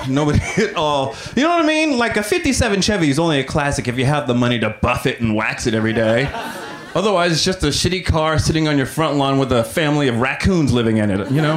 [0.07, 1.15] Nobody at all.
[1.35, 1.97] You know what I mean?
[1.97, 5.05] Like a 57 Chevy is only a classic if you have the money to buff
[5.05, 6.27] it and wax it every day.
[6.95, 10.19] Otherwise, it's just a shitty car sitting on your front lawn with a family of
[10.19, 11.29] raccoons living in it.
[11.31, 11.55] You know?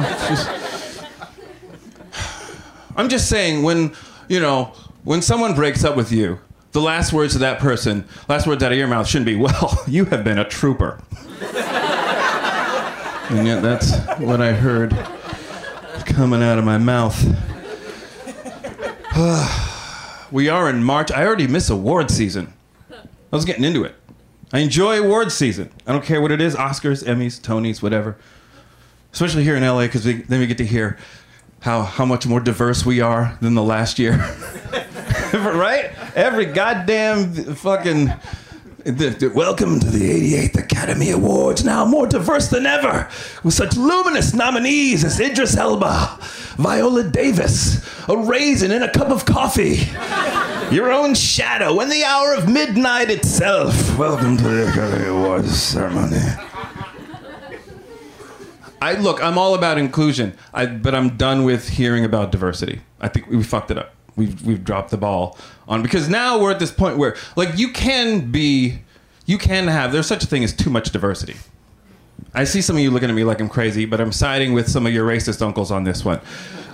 [2.95, 3.93] I'm just saying, when,
[4.29, 4.73] you know,
[5.03, 6.39] when someone breaks up with you,
[6.71, 9.83] the last words of that person, last words out of your mouth shouldn't be, well,
[9.87, 11.01] you have been a trooper.
[13.29, 14.91] and yet that's what I heard
[16.05, 17.17] coming out of my mouth.
[20.31, 21.11] we are in March.
[21.11, 22.53] I already miss award season.
[22.91, 23.95] I was getting into it.
[24.53, 25.71] I enjoy award season.
[25.85, 28.15] I don't care what it is Oscars, Emmys, Tonys, whatever.
[29.11, 30.97] Especially here in LA, because then we get to hear
[31.65, 34.17] how, how much more diverse we are than the last year.
[35.33, 35.91] right?
[36.15, 38.13] Every goddamn fucking.
[38.85, 40.11] Welcome to the
[40.51, 43.09] 88th Academy Awards, now more diverse than ever,
[43.43, 46.19] with such luminous nominees as Idris Elba,
[46.57, 49.87] Viola Davis, a raisin in a cup of coffee,
[50.69, 53.97] your own shadow, and the hour of midnight itself.
[53.97, 56.21] Welcome to the Academy Awards ceremony.
[58.85, 62.81] I look, I'm all about inclusion, I, but I'm done with hearing about diversity.
[63.01, 63.95] I think we fucked it up.
[64.15, 67.69] We've we've dropped the ball on because now we're at this point where like you
[67.71, 68.81] can be,
[69.25, 69.91] you can have.
[69.91, 71.33] There's such a thing as too much diversity.
[72.35, 74.69] I see some of you looking at me like I'm crazy, but I'm siding with
[74.69, 76.19] some of your racist uncles on this one.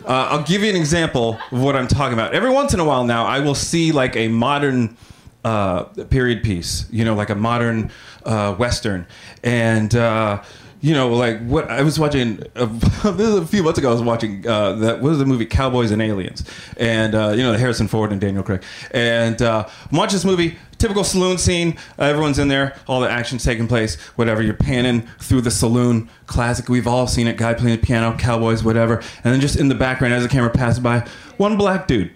[0.05, 2.33] Uh, I'll give you an example of what I'm talking about.
[2.33, 4.97] Every once in a while now, I will see like a modern
[5.45, 7.89] uh, period piece, you know, like a modern
[8.25, 9.07] uh, western,
[9.43, 10.43] and uh,
[10.81, 12.65] you know, like what I was watching uh,
[13.11, 13.89] this is a few months ago.
[13.89, 16.43] I was watching uh, that what was the movie Cowboys and Aliens,
[16.77, 20.57] and uh, you know, Harrison Ford and Daniel Craig, and uh, I'm this movie.
[20.79, 21.77] Typical saloon scene.
[21.99, 22.75] Everyone's in there.
[22.87, 23.99] All the action's taking place.
[24.15, 24.41] Whatever.
[24.41, 26.09] You're panning through the saloon.
[26.25, 26.67] Classic.
[26.67, 27.37] We've all seen it.
[27.37, 28.17] Guy playing the piano.
[28.17, 28.63] Cowboys.
[28.63, 28.95] Whatever.
[29.23, 31.07] And then just in the background, as the camera passes by,
[31.37, 32.09] one black dude,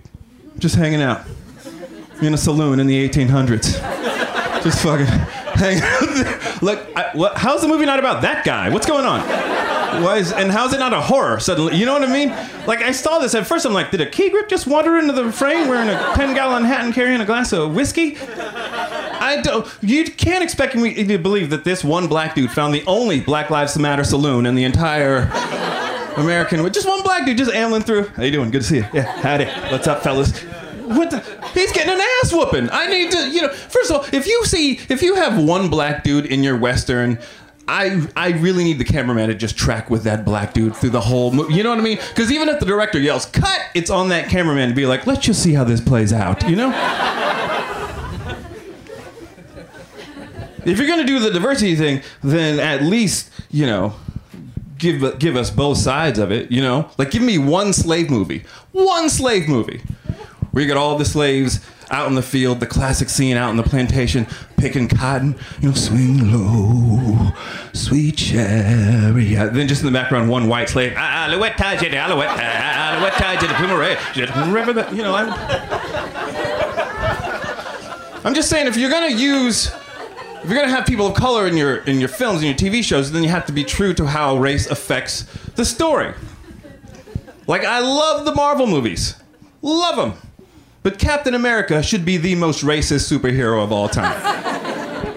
[0.57, 1.21] just hanging out
[2.23, 4.63] in a saloon in the 1800s.
[4.63, 5.05] Just fucking
[6.61, 8.69] Like, I, what, how's the movie not about that guy?
[8.69, 9.19] What's going on?
[10.03, 11.75] Why is, and how's it not a horror suddenly?
[11.75, 12.29] You know what I mean?
[12.65, 13.65] Like, I saw this at first.
[13.65, 16.63] I'm like, did a key grip just wander into the frame wearing a 10 gallon
[16.63, 18.17] hat and carrying a glass of whiskey?
[18.19, 19.67] I don't.
[19.81, 23.49] You can't expect me to believe that this one black dude found the only Black
[23.49, 25.29] Lives Matter saloon in the entire
[26.17, 26.71] American.
[26.71, 28.07] Just one black dude just ambling through.
[28.09, 28.51] How you doing?
[28.51, 28.85] Good to see you.
[28.93, 29.45] Yeah, howdy.
[29.71, 30.43] What's up, fellas?
[30.85, 31.19] What the?
[31.53, 32.69] He's getting an ass whooping.
[32.71, 33.49] I need to, you know.
[33.49, 37.19] First of all, if you see, if you have one black dude in your western.
[37.67, 41.01] I, I really need the cameraman to just track with that black dude through the
[41.01, 41.55] whole movie.
[41.55, 41.97] You know what I mean?
[42.09, 45.21] Because even if the director yells "cut," it's on that cameraman to be like, "Let's
[45.25, 46.69] just see how this plays out." You know?
[50.65, 53.95] if you're gonna do the diversity thing, then at least you know
[54.77, 56.51] give give us both sides of it.
[56.51, 59.81] You know, like give me one slave movie, one slave movie,
[60.55, 61.59] where you got all the slaves
[61.91, 64.25] out in the field, the classic scene out in the plantation
[64.55, 65.35] picking cotton.
[65.59, 67.33] You know, swing low,
[67.73, 68.31] sweet.
[68.31, 69.11] Yeah,
[69.47, 70.93] then just in the background, one white slave.
[70.95, 72.39] "Ah, Alouette, alouette, alouette.
[74.95, 75.33] You know, I'm.
[78.23, 79.67] I'm just saying, if you're gonna use
[80.41, 82.81] if you're gonna have people of color in your in your films and your TV
[82.81, 85.25] shows, then you have to be true to how race affects
[85.55, 86.13] the story.
[87.45, 89.15] Like I love the Marvel movies,
[89.61, 90.13] love them,
[90.85, 94.15] but Captain America should be the most racist superhero of all time.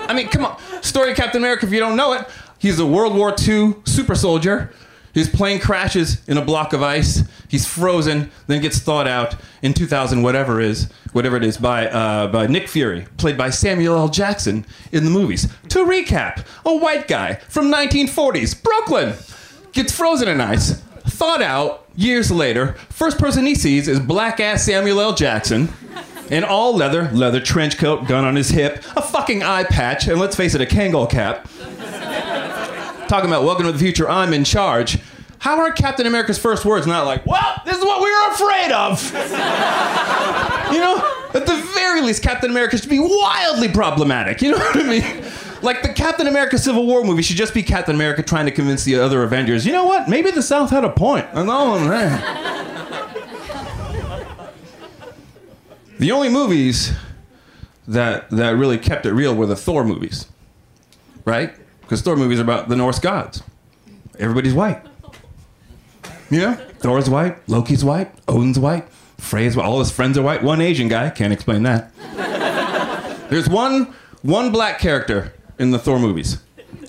[0.09, 1.67] I mean, come on, story of Captain America.
[1.67, 2.27] If you don't know it,
[2.59, 4.73] he's a World War II super soldier.
[5.13, 7.23] His plane crashes in a block of ice.
[7.49, 12.29] He's frozen, then gets thawed out in 2000, whatever is, whatever it is, by uh,
[12.29, 14.09] by Nick Fury, played by Samuel L.
[14.09, 15.53] Jackson in the movies.
[15.69, 19.13] To recap, a white guy from 1940s Brooklyn
[19.73, 20.83] gets frozen in ice,
[21.19, 22.75] thawed out years later.
[22.91, 25.15] First person he sees is black ass Samuel L.
[25.15, 25.69] Jackson.
[26.31, 30.21] In all leather, leather trench coat, gun on his hip, a fucking eye patch, and
[30.21, 31.49] let's face it, a Kangol cap
[33.09, 34.99] talking about welcome to the future i'm in charge
[35.39, 38.71] how are captain america's first words not like well this is what we were afraid
[38.71, 39.03] of
[40.71, 40.97] you know
[41.33, 45.25] at the very least captain america should be wildly problematic you know what i mean
[45.63, 48.85] like the captain america civil war movie should just be captain america trying to convince
[48.85, 51.89] the other avengers you know what maybe the south had a point and all of
[51.89, 52.55] that
[55.99, 56.93] the only movies
[57.87, 60.27] that that really kept it real were the thor movies
[61.25, 61.53] right
[61.89, 63.43] because Thor movies are about the Norse gods.
[64.19, 64.83] Everybody's white.
[66.31, 66.55] You know?
[66.81, 68.87] Thor's white, Loki's white, Odin's white,
[69.17, 70.43] Frey's white, all his friends are white.
[70.43, 71.91] One Asian guy, can't explain that.
[73.31, 76.39] There's one one black character in the Thor movies.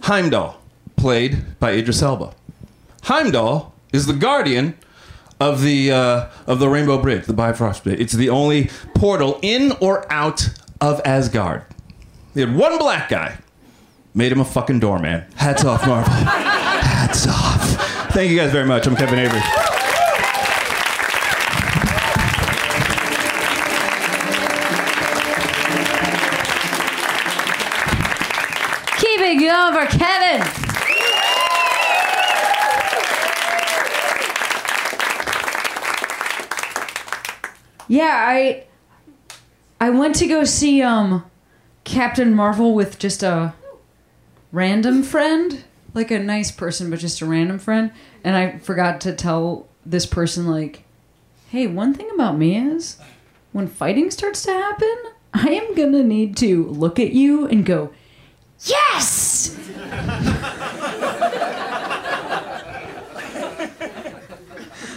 [0.03, 0.59] Heimdall,
[0.95, 2.33] played by Idris Elba.
[3.03, 4.77] Heimdall is the guardian
[5.39, 7.99] of the uh, of the Rainbow Bridge, the Bifrost Bridge.
[7.99, 10.49] It's the only portal in or out
[10.81, 11.63] of Asgard.
[12.33, 13.39] They had one black guy
[14.13, 15.25] made him a fucking doorman.
[15.35, 16.11] Hats off, Marvel.
[16.13, 18.11] Hats off.
[18.13, 18.87] Thank you guys very much.
[18.87, 19.68] I'm Kevin Avery.
[29.69, 30.41] Over, Kevin.
[37.87, 38.63] Yeah, I
[39.79, 41.23] I went to go see um
[41.83, 43.53] Captain Marvel with just a
[44.51, 45.63] random friend,
[45.93, 47.91] like a nice person, but just a random friend,
[48.23, 50.83] and I forgot to tell this person like,
[51.49, 52.97] "Hey, one thing about me is
[53.51, 54.97] when fighting starts to happen,
[55.31, 57.91] I am gonna need to look at you and go,
[58.61, 59.28] yes."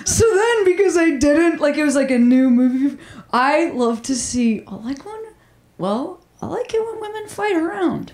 [0.05, 2.99] So then, because I didn't like, it was like a new movie.
[3.33, 4.65] I love to see.
[4.67, 5.23] I like when,
[5.79, 8.13] well, I like it when women fight around.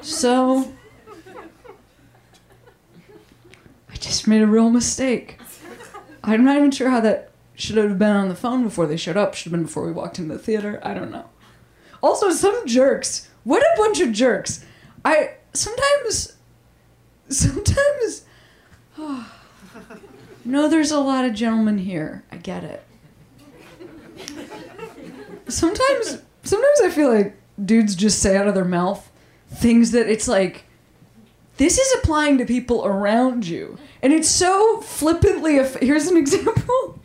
[0.00, 0.72] So
[3.90, 5.38] I just made a real mistake.
[6.24, 9.16] I'm not even sure how that should have been on the phone before they showed
[9.16, 9.34] up.
[9.34, 10.80] Should have been before we walked into the theater.
[10.82, 11.28] I don't know.
[12.02, 13.28] Also, some jerks.
[13.44, 14.64] What a bunch of jerks.
[15.04, 16.36] I sometimes,
[17.28, 18.24] sometimes.
[18.98, 19.32] oh,
[20.44, 22.24] No, there's a lot of gentlemen here.
[22.32, 22.82] I get it.
[25.48, 29.10] Sometimes, sometimes I feel like dudes just say out of their mouth
[29.50, 30.64] things that it's like,
[31.56, 35.58] this is applying to people around you, and it's so flippantly.
[35.58, 37.00] Aff- Here's an example.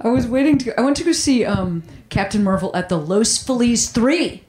[0.00, 0.78] I was waiting to.
[0.78, 4.42] I went to go see um, Captain Marvel at the Los Feliz Three.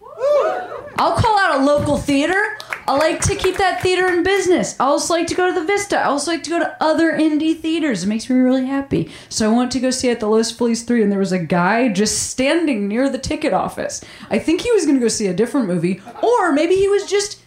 [0.97, 2.57] I'll call out a local theater.
[2.87, 4.79] I like to keep that theater in business.
[4.79, 5.99] I also like to go to the Vista.
[5.99, 8.03] I also like to go to other indie theaters.
[8.03, 9.11] It makes me really happy.
[9.27, 11.39] So I went to go see at the Los Feliz 3, and there was a
[11.39, 14.05] guy just standing near the ticket office.
[14.29, 17.09] I think he was going to go see a different movie, or maybe he was
[17.09, 17.41] just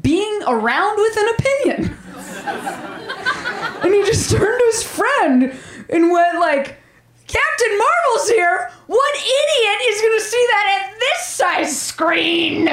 [0.00, 1.98] being around with an opinion.
[3.82, 5.58] and he just turned to his friend
[5.90, 6.76] and went like,
[7.26, 8.70] Captain Marvel's here.
[8.86, 12.68] What idiot is going to see that at this size screen?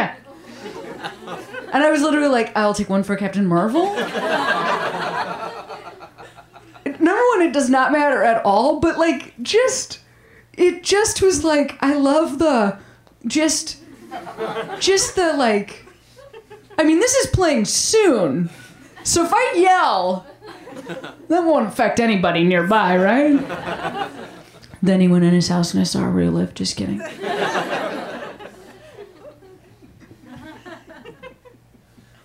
[1.72, 3.94] And I was literally like, I'll take one for Captain Marvel.
[6.86, 10.00] Number one, it does not matter at all, but like, just
[10.60, 12.78] it just was like I love the
[13.26, 13.78] just
[14.80, 15.86] just the like
[16.78, 18.50] I mean this is playing soon.
[19.04, 20.28] So if I yell
[21.30, 24.10] that won't affect anybody nearby, right?
[24.84, 26.56] then he went in his house and I saw a real lift.
[26.56, 27.02] Just kidding.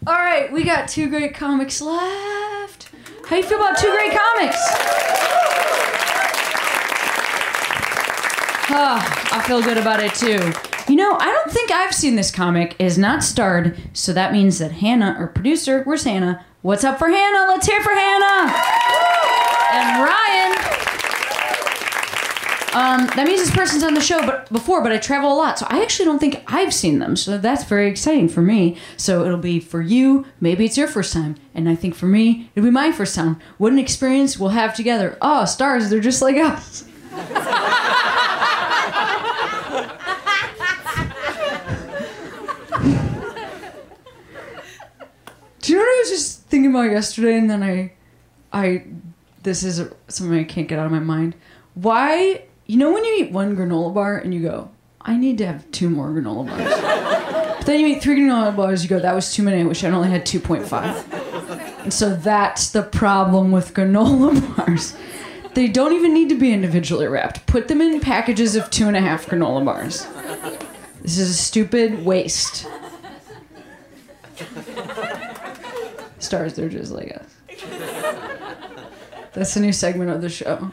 [0.07, 2.91] All right, we got two great comics left.
[3.27, 4.57] How you feel about two great comics?
[8.69, 10.53] Ah, I feel good about it too.
[10.93, 12.77] You know, I don't think I've seen this comic.
[12.79, 16.45] Is not starred, so that means that Hannah, our producer, where's Hannah?
[16.61, 17.47] What's up for Hannah?
[17.49, 18.53] Let's hear for Hannah.
[19.73, 20.44] And Ryan.
[22.75, 25.61] Um, that means this person's on the show, but before, but I travel a lot,
[25.61, 27.15] so I actually don't think I've seen them.
[27.15, 28.77] So that's very exciting for me.
[28.97, 30.27] So it'll be for you.
[30.41, 33.39] Maybe it's your first time, and I think for me, it'll be my first time.
[33.59, 35.17] What an experience we'll have together.
[35.23, 36.83] Oh, stars, they're just like us.
[45.61, 47.93] Do you know what I was just thinking about yesterday, and then I,
[48.53, 48.85] I,
[49.45, 51.37] this is something I can't get out of my mind.
[51.75, 55.47] Why, you know, when you eat one granola bar and you go, I need to
[55.47, 57.57] have two more granola bars.
[57.59, 59.61] but then you eat three granola bars, you go, that was too many.
[59.61, 61.13] I wish I only had two point five.
[61.83, 64.97] And so that's the problem with granola bars.
[65.53, 67.47] They don't even need to be individually wrapped.
[67.47, 70.07] Put them in packages of two and a half granola bars.
[71.03, 72.67] This is a stupid waste.
[76.19, 77.61] Stars, they're just like us.
[79.35, 80.71] That's the new segment of the show,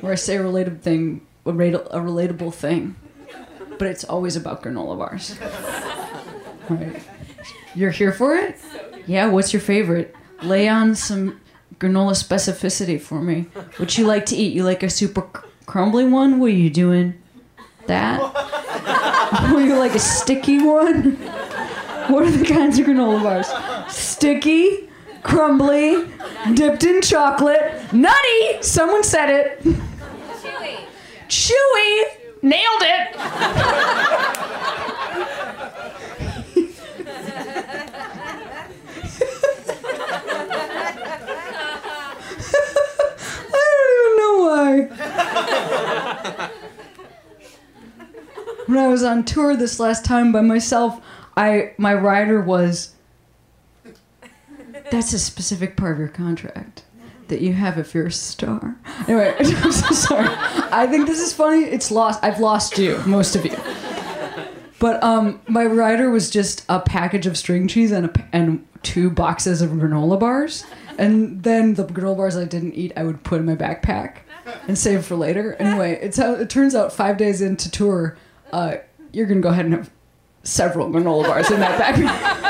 [0.00, 2.96] where I say a related thing, a, a relatable thing,
[3.78, 5.38] but it's always about granola bars.
[6.68, 7.02] Right?
[7.74, 8.58] You're here for it?
[9.06, 9.26] Yeah.
[9.28, 10.14] What's your favorite?
[10.42, 11.40] Lay on some
[11.78, 13.42] granola specificity for me.
[13.76, 14.52] What you like to eat?
[14.54, 16.38] You like a super cr- crumbly one?
[16.40, 17.20] What are you doing?
[17.86, 18.20] That?
[19.54, 21.12] Or you like a sticky one?
[22.08, 23.94] What are the kinds of granola bars?
[23.94, 24.88] Sticky,
[25.22, 26.04] crumbly,
[26.54, 28.60] dipped in chocolate, nutty.
[28.62, 29.66] Someone said it.
[30.40, 30.78] Chewy.
[31.28, 32.04] Chewy.
[32.42, 33.16] Nailed it.
[43.52, 44.70] I don't even know why.
[48.66, 51.00] when I was on tour this last time by myself,
[51.36, 52.94] I my rider was
[54.90, 56.84] that's a specific part of your contract
[57.30, 58.76] that you have if you're a star.
[59.08, 60.28] Anyway, I'm so sorry.
[60.28, 61.64] I think this is funny.
[61.64, 62.22] It's lost.
[62.22, 63.56] I've lost you, most of you.
[64.78, 69.10] But um, my rider was just a package of string cheese and a, and two
[69.10, 70.64] boxes of granola bars.
[70.98, 74.18] And then the granola bars I didn't eat, I would put in my backpack
[74.66, 75.54] and save for later.
[75.54, 76.92] Anyway, it's how it turns out.
[76.92, 78.16] Five days into tour,
[78.52, 78.76] uh,
[79.12, 79.90] you're gonna go ahead and have
[80.42, 82.49] several granola bars in that backpack.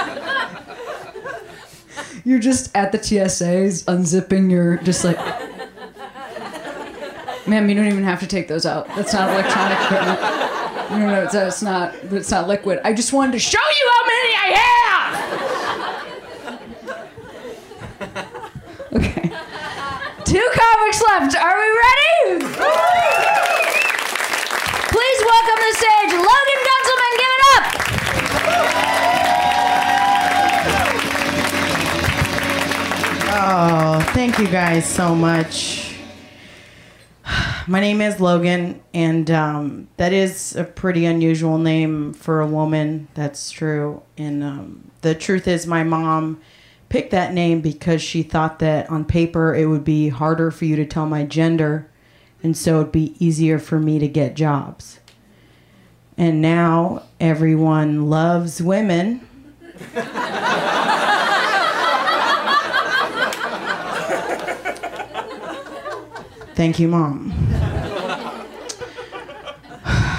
[2.31, 5.19] You're just at the TSAs, unzipping your just like.
[7.49, 8.87] Ma'am, you don't even have to take those out.
[8.95, 10.21] That's not electronic equipment.
[10.91, 11.93] No, no, it's, uh, it's not.
[12.13, 12.79] It's not liquid.
[12.85, 15.41] I just wanted to show you how many I have.
[18.93, 19.33] Okay.
[20.25, 21.37] Two comics left.
[21.37, 21.67] Are we
[22.47, 23.40] ready?
[33.53, 35.97] Oh, thank you guys so much.
[37.67, 43.09] My name is Logan, and um, that is a pretty unusual name for a woman.
[43.15, 44.03] That's true.
[44.17, 46.41] And um, the truth is, my mom
[46.91, 50.77] picked that name because she thought that on paper it would be harder for you
[50.77, 51.91] to tell my gender,
[52.45, 55.01] and so it'd be easier for me to get jobs.
[56.17, 59.27] And now everyone loves women.
[66.55, 67.33] Thank you, mom.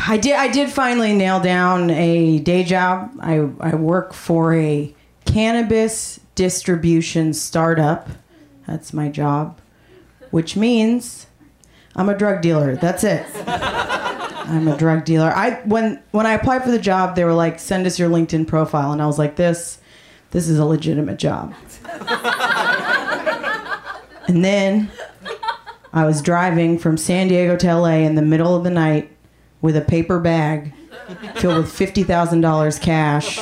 [0.08, 0.36] I did.
[0.36, 3.12] I did finally nail down a day job.
[3.20, 4.94] I I work for a
[5.26, 8.10] cannabis distribution startup.
[8.68, 9.60] That's my job,
[10.32, 11.28] which means
[11.96, 12.76] I'm a drug dealer.
[12.76, 13.26] That's it.
[13.48, 15.32] I'm a drug dealer.
[15.34, 18.48] I when when I applied for the job, they were like, "Send us your LinkedIn
[18.48, 19.78] profile," and I was like, "This,
[20.32, 21.54] this is a legitimate job."
[24.28, 24.92] and then
[25.94, 29.12] I was driving from San Diego to LA in the middle of the night
[29.62, 30.74] with a paper bag
[31.36, 33.38] filled with fifty thousand dollars cash,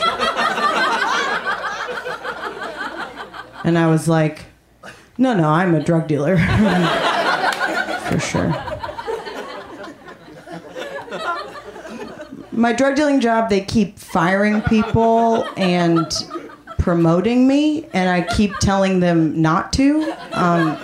[3.63, 4.45] and I was like,
[5.17, 6.37] "No, no, I'm a drug dealer
[8.09, 8.55] for sure."
[12.51, 16.11] my drug dealing job, they keep firing people and
[16.77, 20.13] promoting me, and I keep telling them not to.
[20.33, 20.77] Um,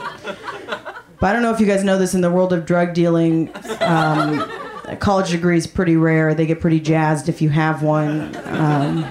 [1.26, 3.50] but I don't know if you guys know this in the world of drug dealing.
[3.80, 4.48] Um,
[4.86, 6.36] a college degree is pretty rare.
[6.36, 8.38] They get pretty jazzed if you have one.
[8.46, 9.04] Um,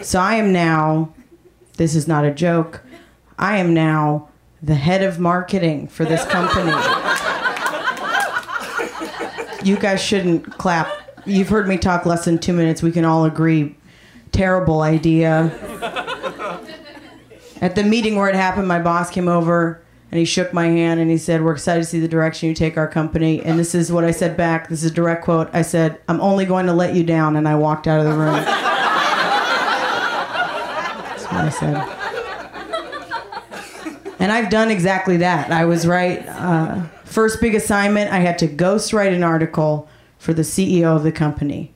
[0.00, 1.12] so I am now,
[1.78, 2.82] this is not a joke,
[3.40, 4.28] I am now
[4.62, 6.70] the head of marketing for this company.
[9.64, 10.88] you guys shouldn't clap.
[11.26, 12.84] You've heard me talk less than two minutes.
[12.84, 13.74] We can all agree.
[14.30, 15.50] Terrible idea.
[17.60, 21.00] At the meeting where it happened, my boss came over and he shook my hand
[21.00, 23.42] and he said, We're excited to see the direction you take our company.
[23.42, 24.68] And this is what I said back.
[24.68, 25.50] This is a direct quote.
[25.52, 27.36] I said, I'm only going to let you down.
[27.36, 28.32] And I walked out of the room.
[31.12, 31.98] That's what I said.
[34.18, 35.50] And I've done exactly that.
[35.50, 36.26] I was right.
[36.26, 39.88] Uh, first big assignment, I had to ghostwrite an article
[40.18, 41.74] for the CEO of the company.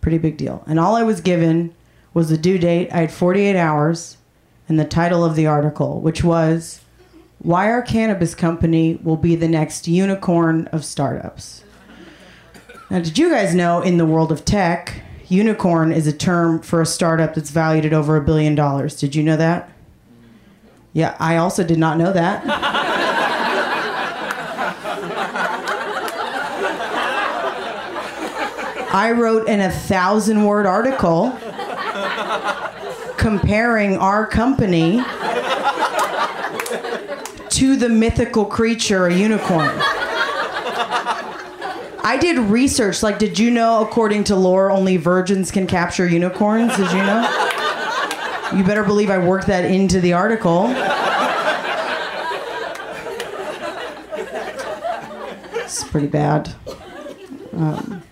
[0.00, 0.64] Pretty big deal.
[0.66, 1.74] And all I was given
[2.14, 2.90] was the due date.
[2.92, 4.18] I had 48 hours
[4.68, 6.80] and the title of the article, which was
[7.42, 11.64] Why Our Cannabis Company Will Be the Next Unicorn of Startups.
[12.88, 16.80] Now, did you guys know in the world of tech, unicorn is a term for
[16.80, 18.94] a startup that's valued at over a billion dollars?
[18.94, 19.72] Did you know that?
[20.92, 22.44] Yeah, I also did not know that.
[28.94, 31.36] I wrote an a thousand word article
[33.16, 35.02] comparing our company
[37.62, 39.70] to the mythical creature, a unicorn.
[42.02, 43.04] I did research.
[43.04, 46.76] Like, did you know, according to lore, only virgins can capture unicorns?
[46.76, 47.20] Did you know?
[48.52, 50.74] You better believe I worked that into the article.
[55.54, 56.52] It's pretty bad.
[57.52, 58.02] Um,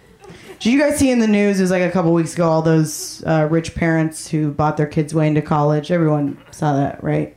[0.61, 1.59] did you guys see in the news?
[1.59, 2.49] It was like a couple weeks ago.
[2.49, 5.91] All those uh, rich parents who bought their kids way into college.
[5.91, 7.37] Everyone saw that, right?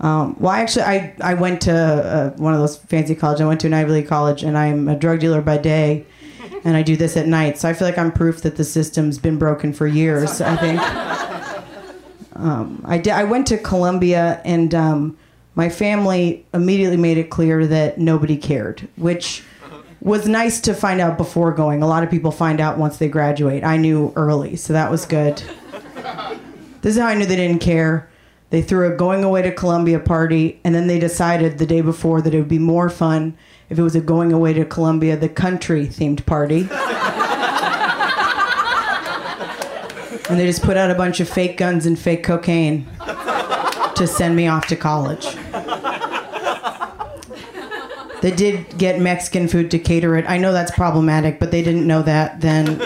[0.00, 3.42] Um, well, I actually, I, I went to uh, one of those fancy colleges.
[3.42, 6.06] I went to an Ivy League college, and I'm a drug dealer by day,
[6.64, 7.58] and I do this at night.
[7.58, 10.40] So I feel like I'm proof that the system's been broken for years.
[10.40, 10.80] I think.
[12.36, 15.18] Um, I did, I went to Columbia, and um,
[15.56, 19.42] my family immediately made it clear that nobody cared, which
[20.00, 21.82] was nice to find out before going.
[21.82, 23.62] A lot of people find out once they graduate.
[23.62, 25.42] I knew early, so that was good.
[26.82, 28.09] This is how I knew they didn't care.
[28.50, 32.20] They threw a going away to Columbia party, and then they decided the day before
[32.20, 33.36] that it would be more fun
[33.68, 36.62] if it was a going away to Columbia, the country themed party.
[40.28, 42.88] and they just put out a bunch of fake guns and fake cocaine
[43.94, 45.36] to send me off to college.
[48.20, 50.28] They did get Mexican food to cater it.
[50.28, 52.78] I know that's problematic, but they didn't know that then.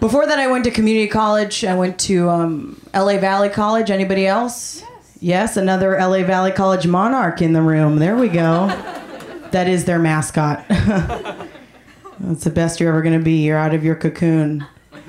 [0.00, 1.64] Before that, I went to community college.
[1.64, 3.90] I went to um, LA Valley College.
[3.90, 4.80] Anybody else?
[4.80, 5.18] Yes.
[5.20, 7.96] yes, another LA Valley College monarch in the room.
[7.96, 8.66] There we go.
[9.52, 10.64] that is their mascot.
[10.68, 13.44] That's the best you're ever going to be.
[13.44, 14.66] You're out of your cocoon.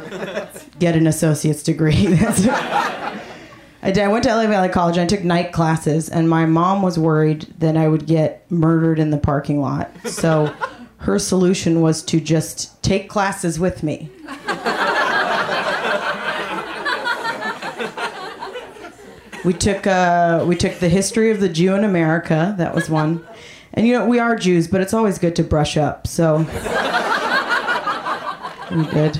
[0.79, 2.07] Get an associate's degree.
[3.81, 3.99] I did.
[3.99, 4.97] I went to LA Valley College.
[4.97, 8.99] And I took night classes, and my mom was worried that I would get murdered
[8.99, 9.91] in the parking lot.
[10.05, 10.53] So
[10.99, 14.09] her solution was to just take classes with me.
[19.47, 22.53] We took uh, we took the history of the Jew in America.
[22.57, 23.25] That was one,
[23.73, 26.05] and you know we are Jews, but it's always good to brush up.
[26.05, 26.39] So
[28.75, 29.17] we did.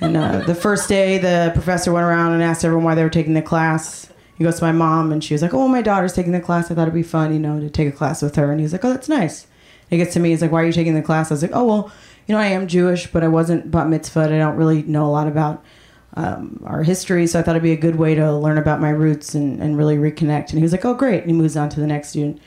[0.00, 3.08] And uh, the first day, the professor went around and asked everyone why they were
[3.08, 4.08] taking the class.
[4.38, 6.68] He goes to my mom, and she was like, "Oh, my daughter's taking the class.
[6.68, 8.72] I thought it'd be fun, you know, to take a class with her." And he's
[8.72, 9.46] like, "Oh, that's nice."
[9.88, 11.52] He gets to me, he's like, "Why are you taking the class?" I was like,
[11.54, 11.92] "Oh, well,
[12.26, 14.22] you know, I am Jewish, but I wasn't bat mitzvah.
[14.22, 15.64] I don't really know a lot about
[16.14, 18.90] um, our history, so I thought it'd be a good way to learn about my
[18.90, 21.68] roots and, and really reconnect." And he was like, "Oh, great!" And he moves on
[21.70, 22.40] to the next student.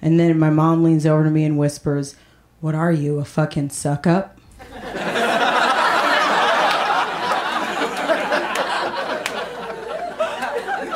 [0.00, 2.16] And then my mom leans over to me and whispers,
[2.60, 4.38] "What are you, a fucking suck up?"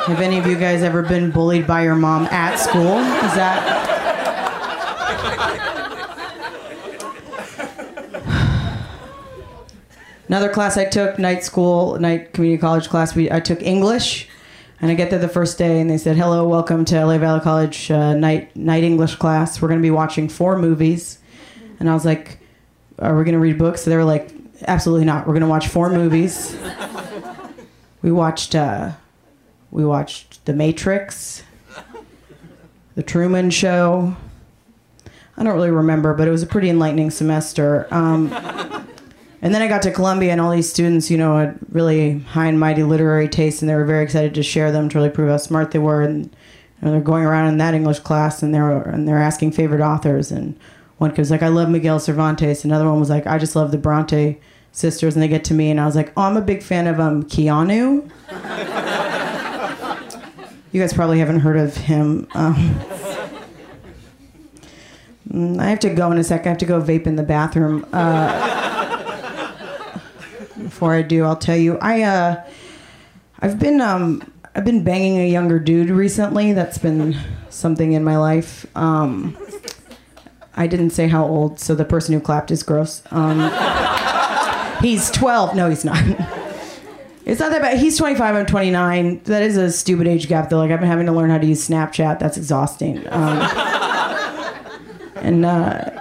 [0.07, 2.97] Have any of you guys ever been bullied by your mom at school?
[2.97, 3.76] Is that.
[10.27, 14.27] Another class I took, night school, night community college class, we, I took English.
[14.79, 17.39] And I get there the first day and they said, hello, welcome to LA Valley
[17.39, 19.59] College uh, night, night English class.
[19.59, 21.17] We're going to be watching four movies.
[21.79, 22.39] And I was like,
[22.99, 23.81] are we going to read books?
[23.81, 24.29] So they were like,
[24.67, 25.25] absolutely not.
[25.25, 26.55] We're going to watch four movies.
[28.01, 28.55] We watched.
[28.55, 28.91] Uh,
[29.71, 31.43] we watched The Matrix,
[32.95, 34.15] The Truman Show.
[35.35, 37.87] I don't really remember, but it was a pretty enlightening semester.
[37.91, 38.29] Um,
[39.41, 42.47] and then I got to Columbia, and all these students, you know, had really high
[42.47, 45.29] and mighty literary tastes, and they were very excited to share them to really prove
[45.29, 46.01] how smart they were.
[46.01, 46.35] And,
[46.79, 50.31] they're going around in that English class, and they're and they're asking favorite authors.
[50.31, 50.55] And
[50.99, 53.71] one kid was like, "I love Miguel Cervantes." Another one was like, "I just love
[53.71, 54.37] the Bronte
[54.71, 56.85] sisters." And they get to me, and I was like, "Oh, I'm a big fan
[56.85, 58.07] of um Keanu."
[60.71, 62.27] you guys probably haven't heard of him.
[62.35, 62.55] Um,
[65.29, 66.45] mm, I have to go in a sec.
[66.45, 67.87] I have to go vape in the bathroom.
[67.91, 68.76] Uh,
[70.77, 71.79] before I do, I'll tell you.
[71.79, 72.43] I uh,
[73.39, 76.53] I've been um, I've been banging a younger dude recently.
[76.53, 77.17] That's been
[77.49, 78.67] something in my life.
[78.77, 79.35] Um,
[80.55, 83.01] I didn't say how old, so the person who clapped is gross.
[83.09, 83.51] Um,
[84.83, 85.55] he's 12.
[85.55, 85.97] No, he's not.
[87.25, 87.79] It's not that bad.
[87.79, 88.35] He's 25.
[88.35, 89.21] I'm 29.
[89.23, 90.59] That is a stupid age gap, though.
[90.59, 92.19] Like I've been having to learn how to use Snapchat.
[92.19, 92.99] That's exhausting.
[93.09, 93.39] Um,
[95.15, 95.96] and uh,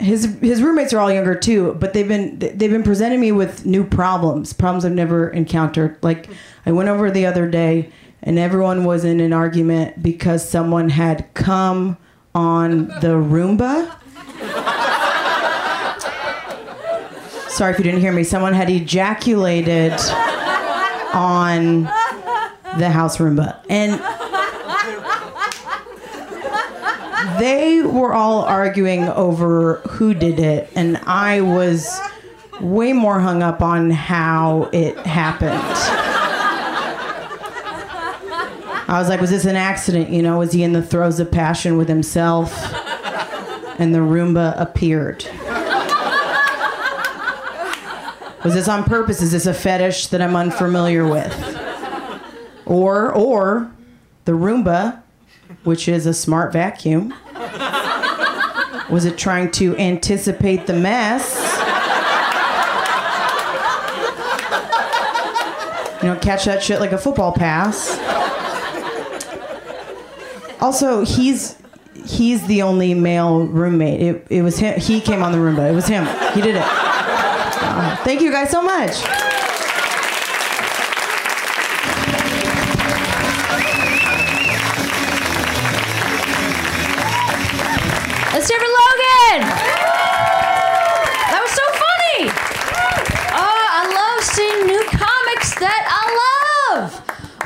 [0.00, 3.66] his his roommates are all younger too, but they've been they've been presenting me with
[3.66, 5.98] new problems, problems I've never encountered.
[6.02, 6.28] Like
[6.64, 7.90] I went over the other day,
[8.22, 11.98] and everyone was in an argument because someone had come
[12.34, 13.96] on the Roomba.
[17.50, 18.24] Sorry if you didn't hear me.
[18.24, 19.92] Someone had ejaculated
[21.12, 21.82] on
[22.78, 24.00] the house Roomba, and
[27.38, 32.00] they were all arguing over who did it, and I was
[32.60, 35.60] way more hung up on how it happened.
[38.88, 40.10] I was like, was this an accident?
[40.10, 42.52] You know, was he in the throes of passion with himself?
[43.78, 45.24] And the Roomba appeared.
[48.44, 49.22] Was this on purpose?
[49.22, 51.32] Is this a fetish that I'm unfamiliar with?
[52.66, 53.70] Or, or
[54.24, 55.02] the Roomba,
[55.64, 57.14] which is a smart vacuum,
[58.90, 61.36] was it trying to anticipate the mess?
[66.02, 67.98] You know, catch that shit like a football pass.
[70.60, 71.56] Also, he's
[72.06, 74.00] he's the only male roommate.
[74.00, 74.78] It, it was him.
[74.80, 75.70] He came on the Roomba.
[75.70, 76.06] It was him.
[76.34, 76.62] He did it.
[76.62, 79.19] Uh, thank you guys so much.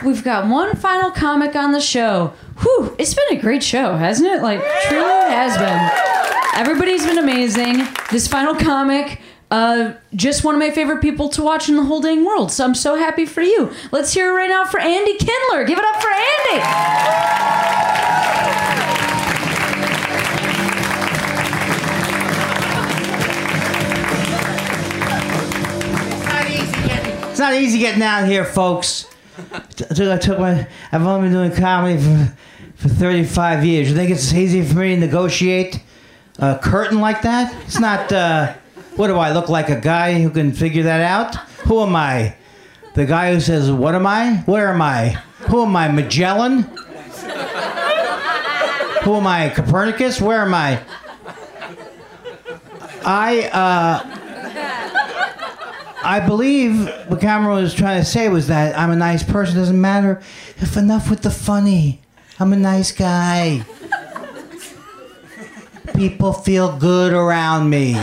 [0.05, 2.35] We've got one final comic on the show.
[2.61, 4.43] Whew, it's been a great show, hasn't it?
[4.43, 6.61] Like, truly has been.
[6.61, 7.87] Everybody's been amazing.
[8.11, 12.03] This final comic, uh, just one of my favorite people to watch in the whole
[12.03, 12.53] dang world.
[12.53, 13.73] So I'm so happy for you.
[13.93, 15.65] Let's hear it right now for Andy Kindler.
[15.65, 16.61] Give it up for Andy.
[27.31, 29.07] It's not easy getting out here, folks.
[29.37, 30.67] I took my.
[30.93, 32.37] I've only been doing comedy for
[32.77, 33.89] for 35 years.
[33.91, 35.81] You think it's easy for me to negotiate
[36.39, 37.55] a curtain like that?
[37.65, 38.13] It's not.
[38.13, 38.55] Uh,
[38.97, 39.71] what do I look like?
[39.71, 41.35] A guy who can figure that out?
[41.67, 42.37] Who am I?
[42.95, 44.37] The guy who says, "What am I?
[44.47, 45.21] Where am I?
[45.49, 45.89] Who am I?
[45.89, 46.63] Magellan?
[49.03, 49.51] Who am I?
[49.55, 50.21] Copernicus?
[50.21, 50.81] Where am I?"
[53.05, 53.51] I.
[53.53, 54.19] Uh,
[56.05, 59.57] I believe what Cameron was trying to say was that I'm a nice person.
[59.57, 60.21] Doesn't matter
[60.59, 62.03] if enough with the funny.
[62.39, 63.65] I'm a nice guy.
[65.95, 67.95] People feel good around me.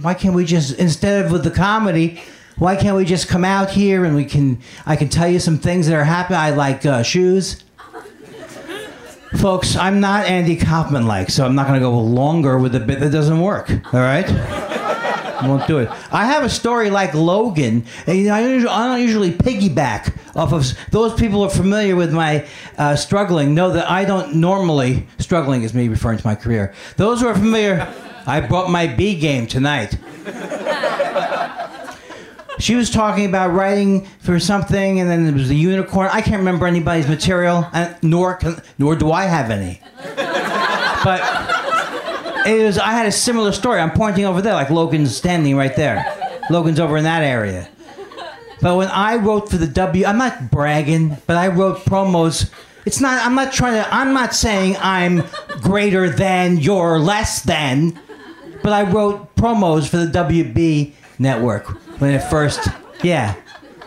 [0.00, 2.22] Why can't we just instead of with the comedy?
[2.56, 4.60] Why can't we just come out here and we can?
[4.86, 6.38] I can tell you some things that are happening.
[6.38, 7.62] I like uh, shoes.
[9.36, 12.80] Folks, I'm not Andy Kaufman like, so I'm not going to go longer with a
[12.80, 13.68] bit that doesn't work.
[13.92, 14.24] All right?
[15.46, 15.88] won't do it.
[16.12, 20.66] I have a story like Logan, and I, usually, I don't usually piggyback off of
[20.90, 22.46] those people who are familiar with my
[22.78, 23.54] uh, struggling.
[23.54, 26.72] Know that I don't normally struggling is me referring to my career.
[26.96, 27.92] Those who are familiar,
[28.26, 29.96] I brought my B game tonight.
[32.58, 36.08] She was talking about writing for something, and then there was a unicorn.
[36.12, 37.66] I can't remember anybody's material,
[38.02, 38.38] nor
[38.78, 39.80] nor do I have any.
[41.04, 41.53] But
[42.46, 43.80] it was I had a similar story.
[43.80, 46.04] I'm pointing over there, like Logan's standing right there.
[46.50, 47.68] Logan's over in that area.
[48.60, 52.50] But when I wrote for the W, I'm not bragging, but I wrote promos.
[52.86, 53.24] It's not.
[53.24, 53.94] I'm not trying to.
[53.94, 55.24] I'm not saying I'm
[55.60, 56.58] greater than.
[56.58, 57.98] You're less than.
[58.62, 61.66] But I wrote promos for the WB network
[62.00, 62.66] when it first.
[63.02, 63.34] Yeah,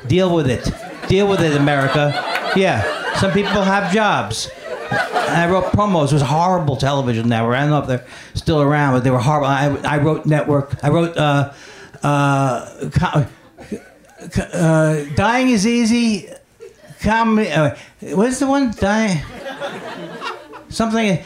[0.07, 0.69] deal with it.
[1.07, 2.11] Deal with it, America.
[2.55, 4.49] Yeah, some people have jobs.
[4.91, 6.07] And I wrote promos.
[6.07, 7.55] It was horrible television network.
[7.55, 9.47] I don't know if they're still around, but they were horrible.
[9.47, 10.83] I, I wrote network.
[10.83, 11.53] I wrote uh,
[12.03, 13.25] uh,
[14.53, 16.29] uh, Dying is Easy.
[17.01, 17.51] Comedy.
[17.51, 18.71] Uh, what's the one?
[18.71, 19.21] Dying.
[20.69, 21.23] Something.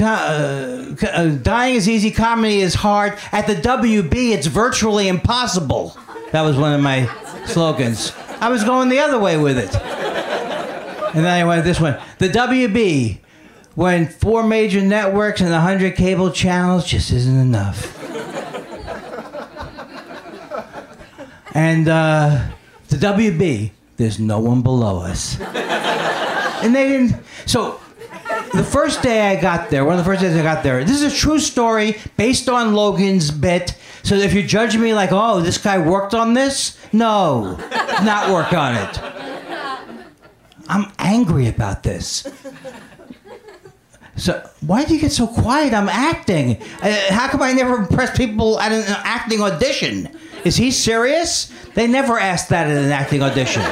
[0.00, 3.18] Uh, uh, dying is easy, comedy is hard.
[3.30, 5.96] At the WB, it's virtually impossible.
[6.32, 7.06] That was one of my
[7.44, 8.12] slogans.
[8.40, 9.74] I was going the other way with it.
[11.14, 11.98] And then I went this one.
[12.18, 13.18] The WB,
[13.74, 17.92] when four major networks and 100 cable channels just isn't enough.
[21.54, 22.48] And uh,
[22.88, 25.40] the WB, there's no one below us.
[25.40, 27.16] And they didn't.
[27.46, 27.80] So
[28.52, 31.02] the first day I got there, one of the first days I got there, this
[31.02, 33.74] is a true story based on Logan's bit.
[34.02, 37.56] So if you judge me like, oh, this guy worked on this, no,
[38.02, 39.15] not work on it.
[40.68, 42.26] I'm angry about this.
[44.16, 45.74] So why do you get so quiet?
[45.74, 46.62] I'm acting.
[46.82, 50.08] Uh, how come I never impress people at an acting audition?
[50.44, 51.52] Is he serious?
[51.74, 53.62] They never ask that at an acting audition.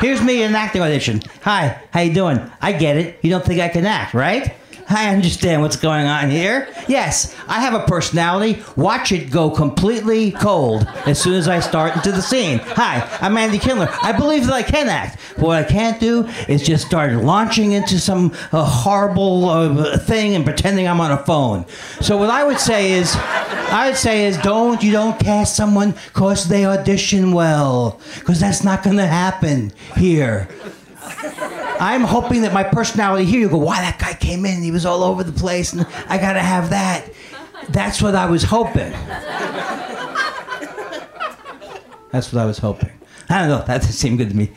[0.00, 1.22] Here's me in an acting audition.
[1.42, 2.38] Hi, how you doing?
[2.60, 3.18] I get it.
[3.22, 4.54] You don't think I can act, right?
[4.88, 6.68] I understand what's going on here.
[6.88, 8.62] Yes, I have a personality.
[8.76, 12.58] Watch it go completely cold as soon as I start into the scene.
[12.58, 13.88] Hi, I'm Andy Kindler.
[14.02, 15.20] I believe that I can act.
[15.38, 20.44] What I can't do is just start launching into some uh, horrible uh, thing and
[20.44, 21.66] pretending I'm on a phone.
[22.00, 25.94] So what I would say is, I would say is don't you don't cast someone
[26.12, 30.48] because they audition well, because that's not going to happen here.
[31.80, 34.86] I'm hoping that my personality here, you go, why that guy came in, he was
[34.86, 37.10] all over the place, and I gotta have that.
[37.68, 38.92] That's what I was hoping.
[42.12, 42.92] That's what I was hoping.
[43.28, 44.52] I don't know, that doesn't seem good to me.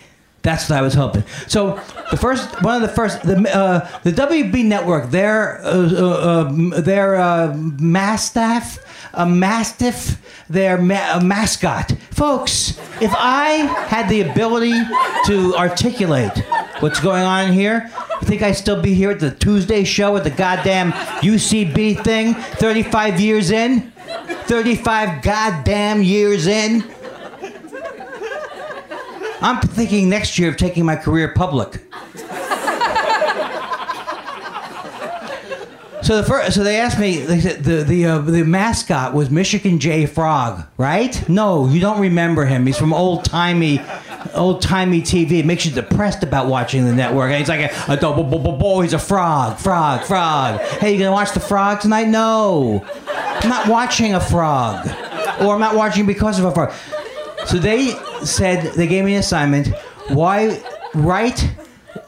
[0.47, 1.25] That's what I was hoping.
[1.47, 1.75] So
[2.09, 6.69] the first, one of the first, the uh, the WB network, their uh, uh, um,
[6.69, 8.79] their uh, mastiff,
[9.13, 12.79] a mastiff, their ma- mascot, folks.
[13.01, 14.79] If I had the ability
[15.25, 16.31] to articulate
[16.79, 17.91] what's going on here,
[18.21, 22.35] you think I'd still be here at the Tuesday show at the goddamn UCB thing?
[22.35, 23.91] Thirty-five years in,
[24.45, 26.85] thirty-five goddamn years in.
[29.41, 31.81] I'm thinking next year of taking my career public.
[36.03, 37.17] So the first, so they asked me.
[37.17, 41.27] They said the the uh, the mascot was Michigan J Frog, right?
[41.27, 42.65] No, you don't remember him.
[42.65, 43.81] He's from old timey,
[44.33, 45.39] old timey TV.
[45.39, 47.31] It makes you depressed about watching the network.
[47.31, 50.61] And he's like a, a bo- bo- bo- bo- He's a frog, frog, frog.
[50.79, 52.07] Hey, you gonna watch the frog tonight?
[52.07, 54.87] No, I'm not watching a frog,
[55.41, 56.73] or I'm not watching because of a frog.
[57.47, 57.91] So they
[58.23, 59.67] said they gave me an assignment.
[60.09, 60.61] Why
[60.93, 61.49] write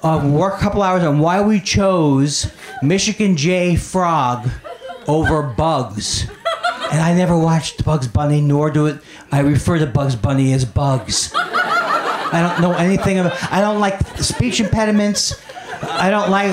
[0.04, 4.50] uh, work a couple hours on why we chose Michigan J Frog
[5.08, 6.30] over Bugs.
[6.92, 9.00] And I never watched Bugs Bunny, nor do it.
[9.32, 11.32] I refer to Bugs Bunny as Bugs.
[11.36, 13.38] I don't know anything about.
[13.52, 15.40] I don't like speech impediments.
[15.82, 16.52] I don't like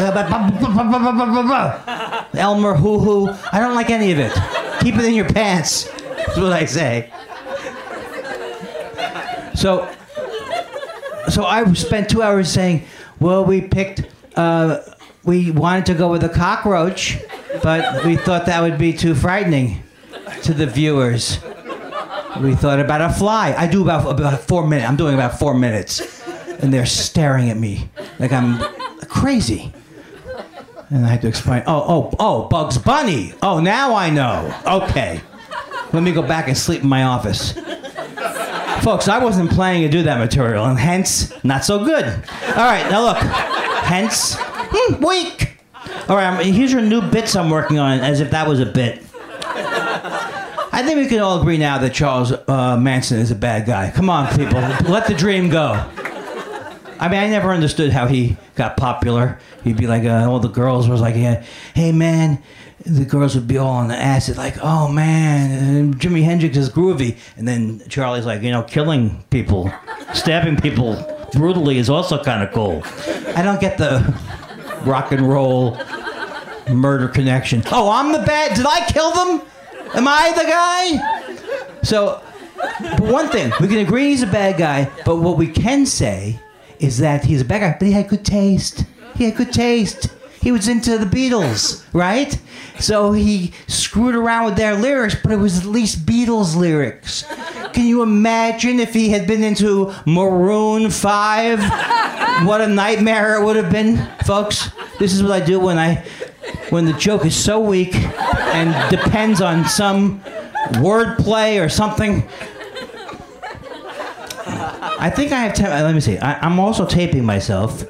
[2.35, 3.29] Elmer Hoo Hoo.
[3.53, 4.33] I don't like any of it.
[4.81, 5.85] Keep it in your pants.
[5.85, 7.13] That's what I say.
[9.57, 9.91] So,
[11.29, 12.85] so I spent two hours saying,
[13.21, 14.03] well, we picked,
[14.37, 14.81] uh,
[15.25, 17.19] we wanted to go with a cockroach,
[17.63, 19.83] but we thought that would be too frightening
[20.43, 21.39] to the viewers.
[22.41, 23.55] We thought about a fly.
[23.57, 24.89] I do about about four minutes.
[24.89, 26.23] I'm doing about four minutes,
[26.61, 27.89] and they're staring at me
[28.19, 28.59] like I'm
[29.09, 29.73] crazy.
[30.91, 31.63] And I had to explain.
[31.67, 33.33] Oh, oh, oh, Bugs Bunny.
[33.43, 34.55] Oh, now I know.
[34.67, 35.21] Okay,
[35.95, 37.59] let me go back and sleep in my office.
[38.83, 42.05] Folks, I wasn't planning to do that material, and hence, not so good.
[42.05, 43.17] All right, now look.
[43.19, 45.57] Hence, hmm, weak.
[46.09, 49.03] All right, here's your new bits I'm working on, as if that was a bit.
[50.79, 53.91] I think we can all agree now that Charles uh, Manson is a bad guy.
[53.91, 55.85] Come on, people, let the dream go.
[56.99, 59.39] I mean, I never understood how he got popular.
[59.65, 61.45] He'd be like, uh, all the girls was like, yeah,
[61.75, 62.43] hey man,
[62.85, 67.19] the girls would be all on the acid, like, oh man, Jimi Hendrix is groovy,
[67.37, 69.73] and then Charlie's like, you know, killing people,
[70.15, 70.95] stabbing people
[71.33, 72.83] brutally is also kind of cool.
[73.37, 74.15] I don't get the
[74.85, 75.79] rock and roll
[76.71, 77.63] murder connection.
[77.71, 78.57] Oh, I'm the bad.
[78.57, 79.43] Did I kill them?
[79.95, 81.83] Am I the guy?
[81.83, 82.23] So,
[82.81, 84.91] but one thing we can agree he's a bad guy.
[85.05, 86.41] But what we can say
[86.79, 88.85] is that he's a bad guy, but he had good taste.
[89.17, 90.09] He had good taste.
[90.41, 92.39] He was into the Beatles, right?
[92.79, 97.25] So he screwed around with their lyrics, but it was at least Beatles lyrics.
[97.73, 101.59] Can you imagine if he had been into Maroon 5?
[102.45, 104.71] what a nightmare it would have been, folks.
[104.99, 106.05] This is what I do when I
[106.71, 110.21] when the joke is so weak and depends on some
[110.75, 112.29] wordplay or something.
[114.99, 115.55] I think I have.
[115.55, 116.19] Ta- let me see.
[116.19, 117.85] I, I'm also taping myself.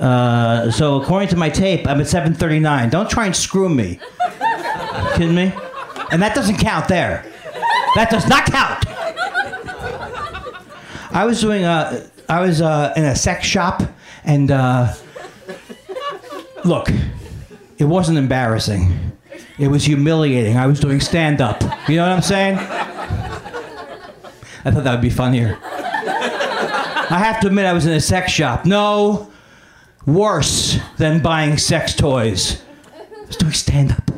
[0.00, 2.90] Uh, so according to my tape, I'm at 7:39.
[2.90, 4.00] Don't try and screw me.
[5.14, 5.52] Kidding me?
[6.10, 7.24] And that doesn't count there.
[7.94, 8.86] That does not count.
[11.14, 12.08] I was doing a.
[12.28, 13.82] I was uh, in a sex shop,
[14.24, 14.94] and uh,
[16.64, 16.88] look,
[17.78, 19.12] it wasn't embarrassing.
[19.58, 20.56] It was humiliating.
[20.56, 21.62] I was doing stand up.
[21.88, 22.56] You know what I'm saying?
[24.64, 25.58] I thought that would be funnier.
[26.04, 28.64] I have to admit, I was in a sex shop.
[28.64, 29.30] No,
[30.06, 32.62] worse than buying sex toys.
[32.94, 34.10] I was doing stand up.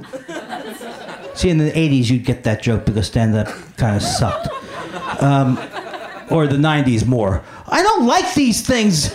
[1.36, 4.48] See, in the 80s, you'd get that joke because stand up kind of sucked.
[5.20, 5.58] Um,
[6.30, 7.42] or the 90s more.
[7.66, 9.12] I don't like these things.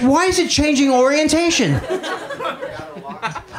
[0.00, 1.80] Why is it changing orientation?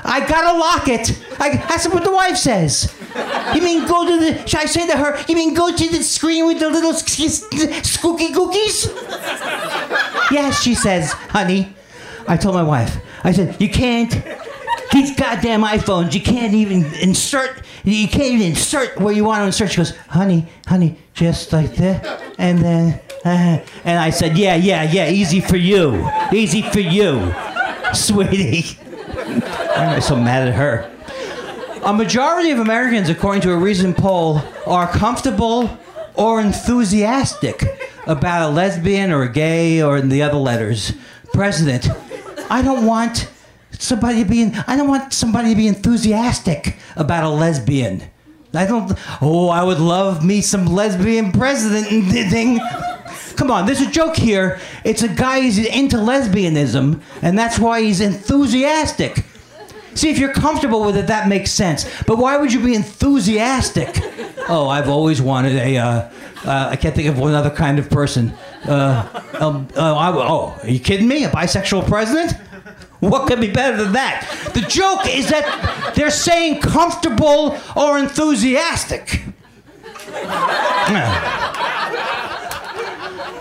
[0.04, 1.20] I gotta lock it.
[1.40, 2.94] I, that's what the wife says.
[3.56, 4.48] You mean go to the?
[4.48, 5.20] Should I say to her?
[5.28, 7.50] You mean go to the screen with the little sk- sk-
[7.82, 8.86] skooky cookies?
[10.32, 11.74] yes, she says, honey.
[12.28, 12.98] I told my wife.
[13.24, 14.12] I said you can't.
[14.92, 17.64] These goddamn iPhones, you can't even insert.
[17.84, 19.72] You can't even insert where you want to insert.
[19.72, 23.00] She goes, honey, honey, just like that, and then.
[23.26, 27.34] Uh, and I said, yeah, yeah, yeah, easy for you, easy for you,
[27.94, 28.78] sweetie.
[29.76, 30.90] I'm so mad at her.
[31.84, 35.70] A majority of Americans, according to a recent poll, are comfortable
[36.14, 37.64] or enthusiastic
[38.06, 40.92] about a lesbian or a gay or in the other letters
[41.32, 41.88] president.
[42.50, 43.30] I don't want
[43.72, 44.52] somebody to be.
[44.68, 48.04] I don't want somebody to be enthusiastic about a lesbian.
[48.54, 48.92] I don't.
[49.22, 51.88] Oh, I would love me some lesbian president
[52.30, 52.60] thing.
[53.38, 54.60] Come on, there's a joke here.
[54.84, 59.24] It's a guy who's into lesbianism, and that's why he's enthusiastic.
[59.96, 61.86] See, if you're comfortable with it, that makes sense.
[62.06, 63.98] But why would you be enthusiastic?
[64.52, 65.78] Oh, I've always wanted a.
[65.78, 66.10] Uh,
[66.44, 68.34] uh, I can't think of one other kind of person.
[68.68, 69.08] Uh,
[69.40, 71.24] um, uh, I, oh, are you kidding me?
[71.24, 72.32] A bisexual president?
[73.00, 74.28] What could be better than that?
[74.56, 79.22] The joke is that they're saying comfortable or enthusiastic.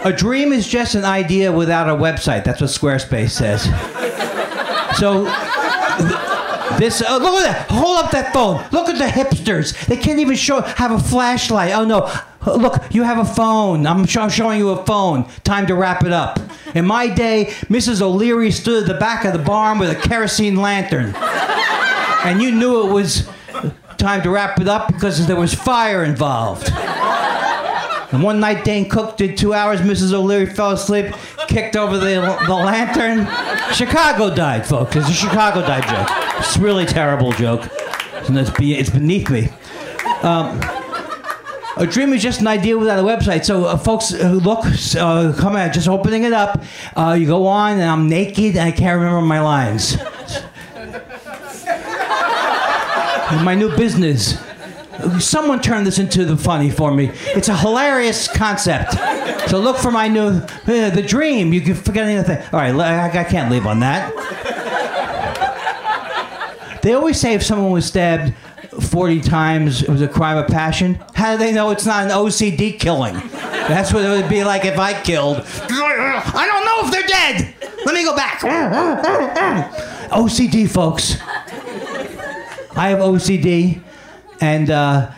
[0.04, 2.44] A dream is just an idea without a website.
[2.44, 3.64] That's what Squarespace says.
[4.96, 5.26] So
[6.78, 7.70] this uh, look at that.
[7.70, 8.64] Hold up that phone.
[8.72, 9.86] Look at the hipsters.
[9.86, 11.72] They can't even show have a flashlight.
[11.74, 12.10] Oh no.
[12.46, 13.86] Look, you have a phone.
[13.86, 15.28] I'm show, showing you a phone.
[15.44, 16.38] Time to wrap it up.
[16.74, 18.00] In my day, Mrs.
[18.00, 21.14] O'Leary stood at the back of the barn with a kerosene lantern.
[22.24, 23.28] And you knew it was
[23.98, 26.72] time to wrap it up because there was fire involved.
[28.10, 29.80] And one night, Dane Cook did two hours.
[29.80, 30.14] Mrs.
[30.14, 31.14] O'Leary fell asleep,
[31.46, 33.26] kicked over the, the lantern.
[33.74, 34.96] Chicago died, folks.
[34.96, 36.08] It's a Chicago died joke.
[36.38, 37.68] It's a really terrible joke.
[38.26, 39.50] And it's, be, it's beneath me.
[40.22, 40.58] Um,
[41.76, 43.44] a dream is just an idea without a website.
[43.44, 44.64] So, uh, folks, uh, look,
[44.96, 46.62] uh, come on, just opening it up.
[46.96, 49.98] Uh, you go on, and I'm naked, and I can't remember my lines.
[53.44, 54.38] my new business.
[55.20, 57.10] Someone turn this into the funny for me.
[57.26, 58.94] It's a hilarious concept.
[59.48, 60.44] So look for my new uh,
[60.90, 61.52] the dream.
[61.52, 62.38] You can forget anything.
[62.52, 64.12] All right, I, I can't leave on that.
[66.82, 68.34] They always say if someone was stabbed
[68.80, 71.02] 40 times, it was a crime of passion.
[71.14, 73.14] How do they know it's not an OCD killing?
[73.32, 75.44] That's what it would be like if I killed.
[75.70, 77.54] I don't know if they're dead.
[77.84, 78.40] Let me go back.
[80.10, 81.16] OCD, folks.
[82.76, 83.80] I have OCD,
[84.40, 85.10] and uh,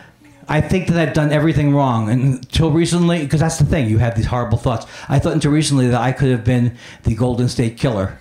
[0.47, 2.09] I think that I've done everything wrong.
[2.09, 4.85] Until recently, because that's the thing, you have these horrible thoughts.
[5.07, 8.19] I thought until recently that I could have been the Golden State Killer.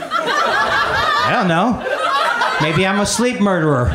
[0.00, 1.84] I don't know.
[2.60, 3.90] Maybe I'm a sleep murderer.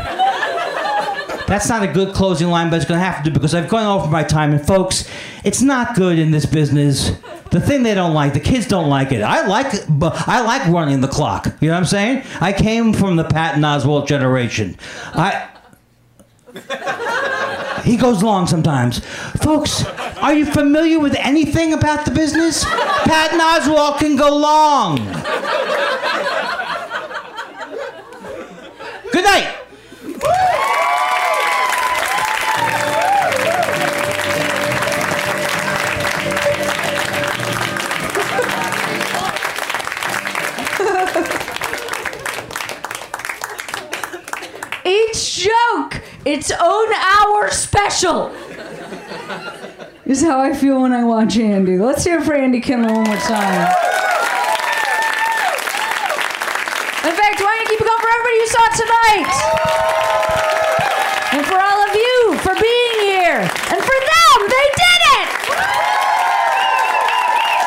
[1.45, 3.67] That's not a good closing line, but it's going to have to do because I've
[3.67, 4.53] gone over my time.
[4.53, 5.09] And folks,
[5.43, 7.11] it's not good in this business.
[7.51, 9.21] The thing they don't like, the kids don't like it.
[9.21, 9.67] I like,
[10.27, 11.47] I like running the clock.
[11.59, 12.23] You know what I'm saying?
[12.39, 14.77] I came from the Patton Oswalt generation.
[15.13, 15.49] I.
[17.83, 18.99] He goes long sometimes.
[19.41, 19.83] Folks,
[20.19, 22.63] are you familiar with anything about the business?
[22.63, 24.95] Patton Oswalt can go long.
[29.11, 29.59] Good night.
[44.85, 48.27] Each joke its own hour special.
[50.05, 51.77] is how I feel when I watch Andy.
[51.77, 53.67] Let's hear it for Andy Kindler one more time.
[57.03, 59.33] In fact, why don't you keep it going for everybody you saw tonight?
[61.33, 63.39] And for all of you for being here.
[63.43, 65.27] And for them, they did it!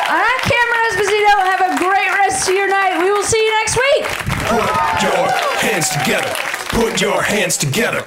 [0.09, 1.33] I'm Cameron Esposito.
[1.45, 2.99] Have a great rest of your night.
[3.03, 4.05] We will see you next week.
[4.49, 5.29] Put your
[5.61, 6.33] hands together.
[6.71, 8.07] Put your hands together.